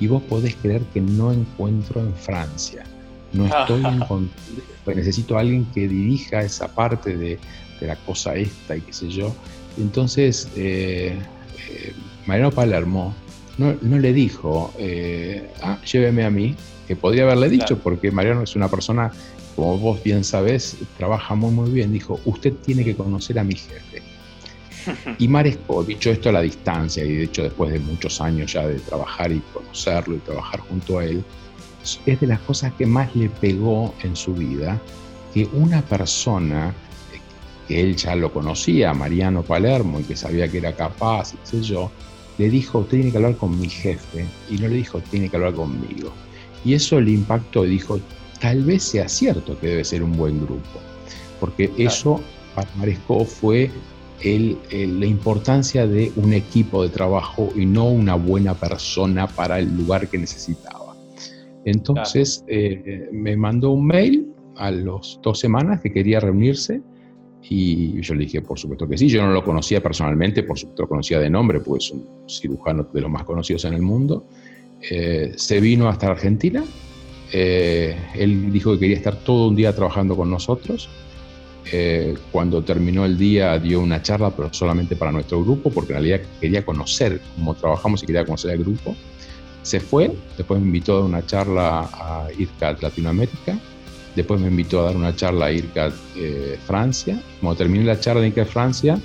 y 0.00 0.06
vos 0.06 0.22
podés 0.22 0.54
creer 0.56 0.82
que 0.94 1.00
no 1.00 1.32
encuentro 1.32 2.00
en 2.00 2.14
Francia. 2.14 2.84
No 3.32 3.46
estoy 3.46 3.84
en 3.84 4.00
pues 4.84 4.96
necesito 4.96 5.36
a 5.36 5.40
alguien 5.40 5.66
que 5.66 5.88
dirija 5.88 6.40
esa 6.40 6.68
parte 6.68 7.16
de, 7.16 7.38
la 7.80 7.96
cosa 7.96 8.34
esta 8.34 8.76
y 8.76 8.80
qué 8.80 8.92
sé 8.92 9.08
yo. 9.08 9.34
Entonces, 9.76 10.48
eh, 10.56 11.16
eh, 11.70 11.92
Mariano 12.26 12.50
Palermo 12.50 13.14
no, 13.58 13.98
le 13.98 14.12
dijo, 14.12 14.72
eh, 14.78 15.50
ah, 15.62 15.78
lléveme 15.82 16.24
a 16.24 16.30
mí, 16.30 16.54
que 16.86 16.96
podría 16.96 17.24
haberle 17.24 17.50
dicho, 17.50 17.78
porque 17.78 18.10
Mariano 18.10 18.42
es 18.42 18.56
una 18.56 18.68
persona, 18.68 19.12
como 19.56 19.78
vos 19.78 20.02
bien 20.02 20.24
sabés, 20.24 20.76
trabaja 20.96 21.34
muy, 21.34 21.50
muy 21.50 21.70
bien. 21.70 21.92
Dijo, 21.92 22.20
usted 22.24 22.54
tiene 22.54 22.84
que 22.84 22.94
conocer 22.96 23.38
a 23.38 23.44
mi 23.44 23.54
jefe. 23.54 24.02
Y 25.18 25.28
Maresco, 25.28 25.84
dicho 25.84 26.10
esto 26.10 26.30
a 26.30 26.32
la 26.32 26.40
distancia, 26.40 27.04
y 27.04 27.16
de 27.16 27.24
hecho 27.24 27.42
después 27.42 27.72
de 27.72 27.78
muchos 27.80 28.20
años 28.20 28.52
ya 28.52 28.66
de 28.66 28.78
trabajar 28.78 29.30
y 29.32 29.40
conocerlo 29.52 30.16
y 30.16 30.18
trabajar 30.20 30.60
junto 30.60 30.98
a 30.98 31.04
él, 31.04 31.22
es 32.06 32.20
de 32.20 32.26
las 32.26 32.40
cosas 32.40 32.72
que 32.74 32.86
más 32.86 33.14
le 33.16 33.28
pegó 33.28 33.94
en 34.02 34.16
su 34.16 34.34
vida, 34.34 34.80
que 35.32 35.48
una 35.52 35.82
persona 35.82 36.74
que 37.66 37.80
él 37.80 37.96
ya 37.96 38.16
lo 38.16 38.32
conocía, 38.32 38.94
Mariano 38.94 39.42
Palermo, 39.42 40.00
y 40.00 40.04
que 40.04 40.16
sabía 40.16 40.48
que 40.48 40.58
era 40.58 40.74
capaz, 40.74 41.34
y 41.34 41.38
sé 41.44 41.62
yo, 41.62 41.90
le 42.38 42.48
dijo, 42.48 42.78
usted 42.78 42.96
tiene 42.96 43.10
que 43.10 43.18
hablar 43.18 43.36
con 43.36 43.58
mi 43.58 43.68
jefe, 43.68 44.26
y 44.48 44.56
no 44.56 44.68
le 44.68 44.76
dijo, 44.76 45.00
tiene 45.00 45.28
que 45.28 45.36
hablar 45.36 45.54
conmigo. 45.54 46.12
Y 46.64 46.74
eso 46.74 47.00
le 47.00 47.12
impactó 47.12 47.64
y 47.66 47.70
dijo, 47.70 48.00
tal 48.40 48.64
vez 48.64 48.84
sea 48.84 49.08
cierto 49.08 49.58
que 49.60 49.66
debe 49.66 49.84
ser 49.84 50.02
un 50.02 50.16
buen 50.16 50.40
grupo, 50.40 50.80
porque 51.40 51.70
eso 51.76 52.20
para 52.54 52.68
Maresco 52.76 53.24
fue 53.24 53.70
la 54.22 55.06
importancia 55.06 55.86
de 55.86 56.10
un 56.16 56.32
equipo 56.32 56.82
de 56.82 56.88
trabajo 56.88 57.50
y 57.54 57.66
no 57.66 57.84
una 57.84 58.14
buena 58.14 58.54
persona 58.54 59.28
para 59.28 59.58
el 59.58 59.76
lugar 59.76 60.08
que 60.08 60.18
necesitaba. 60.18 60.87
Entonces 61.70 62.44
eh, 62.48 63.08
me 63.12 63.36
mandó 63.36 63.70
un 63.70 63.86
mail 63.86 64.32
a 64.56 64.70
las 64.70 65.18
dos 65.22 65.38
semanas 65.38 65.80
que 65.80 65.92
quería 65.92 66.20
reunirse 66.20 66.80
y 67.50 68.00
yo 68.00 68.14
le 68.14 68.24
dije, 68.24 68.42
por 68.42 68.58
supuesto 68.58 68.88
que 68.88 68.98
sí. 68.98 69.08
Yo 69.08 69.22
no 69.24 69.32
lo 69.32 69.44
conocía 69.44 69.82
personalmente, 69.82 70.42
por 70.42 70.58
supuesto 70.58 70.82
lo 70.82 70.88
conocía 70.88 71.18
de 71.18 71.30
nombre, 71.30 71.60
porque 71.60 71.84
es 71.84 71.90
un 71.92 72.04
cirujano 72.28 72.86
de 72.92 73.00
los 73.00 73.10
más 73.10 73.24
conocidos 73.24 73.64
en 73.64 73.74
el 73.74 73.82
mundo. 73.82 74.26
Eh, 74.90 75.32
se 75.36 75.60
vino 75.60 75.88
hasta 75.88 76.08
Argentina. 76.08 76.64
Eh, 77.32 77.96
él 78.14 78.52
dijo 78.52 78.72
que 78.72 78.80
quería 78.80 78.96
estar 78.96 79.16
todo 79.16 79.48
un 79.48 79.56
día 79.56 79.74
trabajando 79.74 80.16
con 80.16 80.30
nosotros. 80.30 80.88
Eh, 81.70 82.14
cuando 82.32 82.62
terminó 82.62 83.04
el 83.04 83.18
día 83.18 83.58
dio 83.58 83.80
una 83.80 84.02
charla, 84.02 84.30
pero 84.30 84.52
solamente 84.52 84.96
para 84.96 85.12
nuestro 85.12 85.42
grupo, 85.42 85.70
porque 85.70 85.92
en 85.92 86.00
realidad 86.00 86.20
quería 86.40 86.64
conocer 86.64 87.20
cómo 87.36 87.54
trabajamos 87.54 88.02
y 88.02 88.06
quería 88.06 88.24
conocer 88.24 88.52
el 88.52 88.60
grupo. 88.60 88.96
Se 89.68 89.80
fue, 89.80 90.10
después 90.38 90.60
me 90.60 90.66
invitó 90.66 90.96
a 90.96 91.04
una 91.04 91.26
charla 91.26 91.90
a 91.92 92.28
IRCAD 92.38 92.80
Latinoamérica 92.80 93.58
Después 94.16 94.40
me 94.40 94.48
invitó 94.48 94.80
a 94.80 94.84
dar 94.86 94.96
una 94.96 95.14
charla 95.14 95.46
a 95.46 95.52
IRCAD 95.52 95.92
eh, 96.16 96.58
Francia. 96.66 97.22
Cuando 97.40 97.58
terminé 97.58 97.84
la 97.84 98.00
charla 98.00 98.22
en 98.22 98.28
IRCAD 98.28 98.46
Francia, 98.46 98.98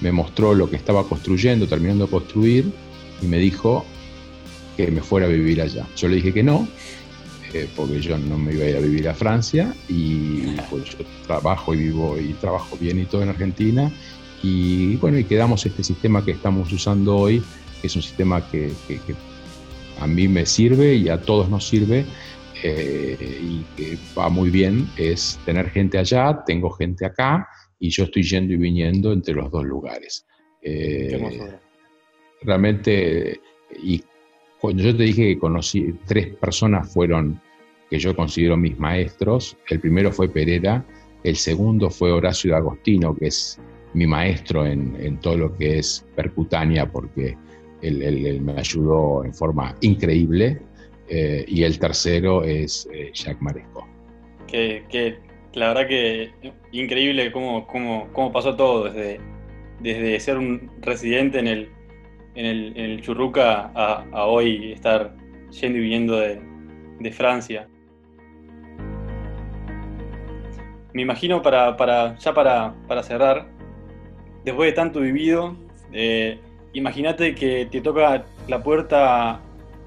me 0.00 0.10
mostró 0.12 0.52
lo 0.52 0.68
que 0.68 0.74
estaba 0.74 1.08
construyendo, 1.08 1.66
terminando 1.66 2.06
de 2.06 2.10
construir, 2.10 2.72
y 3.22 3.26
me 3.26 3.38
dijo 3.38 3.84
que 4.76 4.90
me 4.90 5.00
fuera 5.00 5.26
a 5.26 5.30
vivir 5.30 5.62
allá. 5.62 5.86
Yo 5.96 6.08
le 6.08 6.16
dije 6.16 6.34
que 6.34 6.42
no, 6.42 6.66
eh, 7.54 7.68
porque 7.76 8.00
yo 8.00 8.18
no 8.18 8.36
me 8.36 8.52
iba 8.52 8.64
a 8.64 8.68
ir 8.68 8.76
a 8.76 8.80
vivir 8.80 9.08
a 9.08 9.14
Francia, 9.14 9.74
y 9.88 10.56
pues 10.68 10.84
yo 10.90 11.06
trabajo 11.26 11.72
y 11.72 11.78
vivo 11.78 12.18
y 12.18 12.34
trabajo 12.34 12.76
bien 12.78 13.00
y 13.00 13.04
todo 13.04 13.22
en 13.22 13.28
Argentina. 13.30 13.90
Y 14.42 14.96
bueno, 14.96 15.18
y 15.18 15.24
quedamos 15.24 15.64
este 15.64 15.84
sistema 15.84 16.24
que 16.24 16.32
estamos 16.32 16.70
usando 16.72 17.16
hoy, 17.16 17.42
que 17.80 17.86
es 17.86 17.96
un 17.96 18.02
sistema 18.02 18.46
que 18.50 18.72
a 20.00 20.06
mí 20.06 20.28
me 20.28 20.46
sirve 20.46 20.94
y 20.94 21.08
a 21.08 21.20
todos 21.20 21.48
nos 21.48 21.68
sirve 21.68 22.04
eh, 22.62 23.16
y 23.42 23.64
que 23.76 23.98
va 24.18 24.28
muy 24.28 24.50
bien 24.50 24.86
es 24.96 25.38
tener 25.44 25.70
gente 25.70 25.98
allá, 25.98 26.42
tengo 26.44 26.70
gente 26.70 27.06
acá 27.06 27.46
y 27.78 27.90
yo 27.90 28.04
estoy 28.04 28.22
yendo 28.22 28.54
y 28.54 28.56
viniendo 28.56 29.12
entre 29.12 29.34
los 29.34 29.50
dos 29.50 29.64
lugares. 29.64 30.26
Eh, 30.62 31.18
realmente, 32.42 33.40
y 33.82 34.02
cuando 34.60 34.82
yo 34.82 34.96
te 34.96 35.04
dije 35.04 35.34
que 35.34 35.38
conocí, 35.38 35.94
tres 36.06 36.34
personas 36.36 36.92
fueron 36.92 37.40
que 37.88 37.98
yo 37.98 38.14
considero 38.14 38.56
mis 38.56 38.78
maestros, 38.78 39.56
el 39.68 39.80
primero 39.80 40.12
fue 40.12 40.28
Pereira, 40.28 40.84
el 41.24 41.36
segundo 41.36 41.90
fue 41.90 42.12
Horacio 42.12 42.52
de 42.52 42.56
Agostino, 42.58 43.14
que 43.16 43.28
es 43.28 43.58
mi 43.94 44.06
maestro 44.06 44.66
en, 44.66 44.96
en 45.00 45.18
todo 45.18 45.36
lo 45.36 45.56
que 45.56 45.78
es 45.78 46.06
percutánea, 46.14 46.90
porque 46.90 47.36
él, 47.82 48.40
me 48.40 48.52
ayudó 48.52 49.24
en 49.24 49.34
forma 49.34 49.74
increíble. 49.80 50.60
Eh, 51.08 51.44
y 51.48 51.64
el 51.64 51.78
tercero 51.78 52.44
es 52.44 52.88
eh, 52.92 53.10
Jacques 53.12 53.42
Maresco. 53.42 53.86
Que, 54.46 55.18
la 55.54 55.68
verdad 55.68 55.88
que 55.88 56.30
increíble 56.72 57.32
cómo, 57.32 57.66
cómo, 57.66 58.08
cómo 58.12 58.32
pasó 58.32 58.54
todo, 58.54 58.84
desde, 58.84 59.20
desde 59.80 60.20
ser 60.20 60.38
un 60.38 60.70
residente 60.80 61.38
en 61.38 61.48
el, 61.48 61.68
en 62.34 62.46
el, 62.46 62.76
en 62.76 62.84
el 62.84 63.00
Churruca 63.00 63.72
a, 63.74 64.26
hoy 64.26 64.72
estar 64.72 65.16
yendo 65.50 65.78
y 65.78 65.82
viniendo 65.82 66.16
de, 66.16 66.40
de 67.00 67.12
Francia. 67.12 67.68
Me 70.92 71.02
imagino 71.02 71.42
para, 71.42 71.76
para 71.76 72.16
ya 72.18 72.34
para, 72.34 72.74
para, 72.88 73.02
cerrar, 73.02 73.48
después 74.44 74.70
de 74.70 74.72
tanto 74.72 75.00
vivido, 75.00 75.56
eh, 75.92 76.40
imagínate 76.72 77.34
que 77.34 77.66
te 77.70 77.80
toca 77.80 78.24
la 78.48 78.62
puerta 78.62 79.40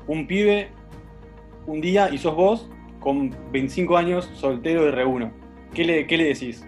un 0.08 0.28
pibe 0.28 0.70
un 1.66 1.82
día 1.82 2.10
y 2.14 2.18
sos 2.18 2.36
vos 2.36 2.70
con 3.00 3.36
25 3.52 3.98
años 3.98 4.30
soltero 4.36 4.86
de 4.86 4.92
R1. 4.92 5.32
¿Qué 5.74 5.84
le, 5.84 6.08
qué 6.08 6.18
le 6.18 6.26
decís? 6.26 6.66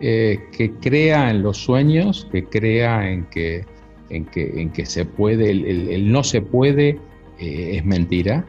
Eh, 0.00 0.38
que 0.56 0.72
crea 0.72 1.30
en 1.30 1.42
los 1.42 1.58
sueños, 1.58 2.28
que 2.30 2.44
crea 2.44 3.10
en 3.10 3.24
que, 3.26 3.64
en 4.10 4.24
que, 4.26 4.60
en 4.60 4.70
que 4.70 4.86
se 4.86 5.04
puede, 5.04 5.50
el, 5.50 6.12
no 6.12 6.22
se 6.22 6.40
puede 6.40 6.98
eh, 7.38 7.76
es 7.76 7.84
mentira. 7.84 8.44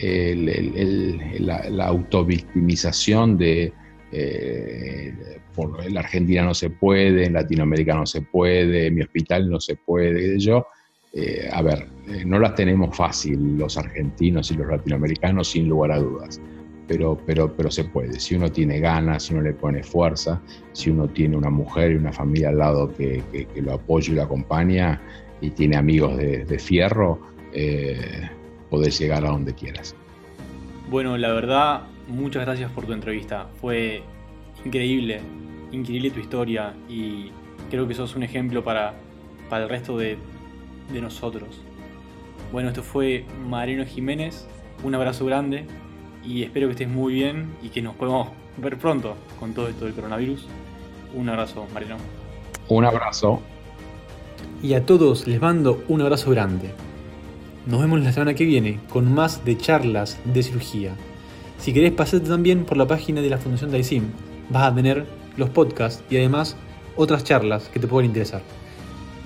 la, 0.00 1.86
autovictimización 1.86 3.38
de 3.38 3.72
eh, 4.12 5.14
por 5.54 5.90
la 5.90 6.00
Argentina 6.00 6.42
no 6.42 6.54
se 6.54 6.70
puede, 6.70 7.26
en 7.26 7.34
Latinoamérica 7.34 7.94
no 7.94 8.06
se 8.06 8.22
puede, 8.22 8.90
mi 8.90 9.02
hospital 9.02 9.48
no 9.48 9.60
se 9.60 9.76
puede. 9.76 10.38
Yo 10.38 10.66
eh, 11.12 11.48
a 11.52 11.60
ver, 11.62 11.88
eh, 12.08 12.24
no 12.24 12.38
las 12.38 12.54
tenemos 12.54 12.96
fácil 12.96 13.58
los 13.58 13.76
argentinos 13.76 14.50
y 14.50 14.54
los 14.54 14.68
latinoamericanos 14.68 15.48
sin 15.48 15.68
lugar 15.68 15.92
a 15.92 15.98
dudas, 15.98 16.40
pero, 16.86 17.18
pero, 17.26 17.52
pero 17.56 17.70
se 17.70 17.84
puede. 17.84 18.20
Si 18.20 18.36
uno 18.36 18.50
tiene 18.50 18.78
ganas, 18.78 19.24
si 19.24 19.34
uno 19.34 19.42
le 19.42 19.52
pone 19.52 19.82
fuerza, 19.82 20.40
si 20.72 20.90
uno 20.90 21.08
tiene 21.08 21.36
una 21.36 21.50
mujer 21.50 21.92
y 21.92 21.94
una 21.96 22.12
familia 22.12 22.50
al 22.50 22.58
lado 22.58 22.94
que, 22.94 23.22
lo 23.56 23.72
apoya 23.72 24.12
y 24.12 24.16
lo 24.16 24.22
acompaña 24.22 25.00
y 25.40 25.50
tiene 25.50 25.76
amigos 25.76 26.16
de, 26.16 26.58
fierro, 26.60 27.18
eh, 27.52 28.28
podés 28.68 28.98
llegar 29.00 29.24
a 29.24 29.30
donde 29.30 29.52
quieras. 29.52 29.96
Bueno, 30.90 31.16
la 31.16 31.32
verdad, 31.32 31.82
muchas 32.10 32.44
gracias 32.44 32.70
por 32.70 32.86
tu 32.86 32.92
entrevista. 32.92 33.48
Fue 33.60 34.02
increíble, 34.64 35.20
increíble 35.72 36.10
tu 36.10 36.20
historia 36.20 36.74
y 36.88 37.30
creo 37.70 37.88
que 37.88 37.94
sos 37.94 38.14
un 38.16 38.22
ejemplo 38.22 38.62
para, 38.62 38.94
para 39.48 39.64
el 39.64 39.70
resto 39.70 39.96
de 39.96 40.18
de 40.92 41.00
nosotros. 41.00 41.48
Bueno, 42.52 42.70
esto 42.70 42.82
fue 42.82 43.24
Mariano 43.48 43.84
Jiménez. 43.84 44.46
Un 44.82 44.94
abrazo 44.94 45.24
grande 45.26 45.66
y 46.24 46.42
espero 46.42 46.66
que 46.66 46.72
estés 46.72 46.88
muy 46.88 47.14
bien 47.14 47.54
y 47.62 47.68
que 47.68 47.82
nos 47.82 47.94
podamos 47.94 48.28
ver 48.56 48.78
pronto 48.78 49.16
con 49.38 49.54
todo 49.54 49.68
esto 49.68 49.84
del 49.84 49.94
coronavirus. 49.94 50.46
Un 51.14 51.28
abrazo, 51.28 51.66
Mariano. 51.72 51.96
Un 52.68 52.84
abrazo. 52.84 53.40
Y 54.62 54.74
a 54.74 54.84
todos 54.84 55.26
les 55.26 55.40
mando 55.40 55.82
un 55.88 56.02
abrazo 56.02 56.30
grande. 56.30 56.70
Nos 57.66 57.80
vemos 57.80 58.00
la 58.00 58.12
semana 58.12 58.34
que 58.34 58.44
viene 58.44 58.80
con 58.88 59.12
más 59.12 59.44
de 59.44 59.56
charlas 59.56 60.18
de 60.24 60.42
cirugía. 60.42 60.94
Si 61.60 61.74
querés 61.74 61.92
pasarte 61.92 62.28
también 62.28 62.64
por 62.64 62.78
la 62.78 62.86
página 62.86 63.20
de 63.20 63.28
la 63.28 63.38
Fundación 63.38 63.70
Daisim, 63.70 64.04
vas 64.48 64.72
a 64.72 64.74
tener 64.74 65.06
los 65.36 65.50
podcasts 65.50 66.02
y 66.08 66.16
además 66.16 66.56
otras 66.96 67.22
charlas 67.22 67.68
que 67.68 67.78
te 67.78 67.86
pueden 67.86 68.08
interesar. 68.08 68.42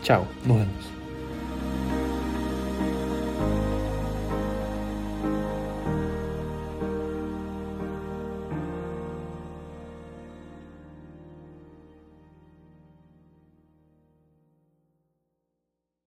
Chao, 0.02 0.26
nos 0.44 0.58
vemos. 0.58 0.93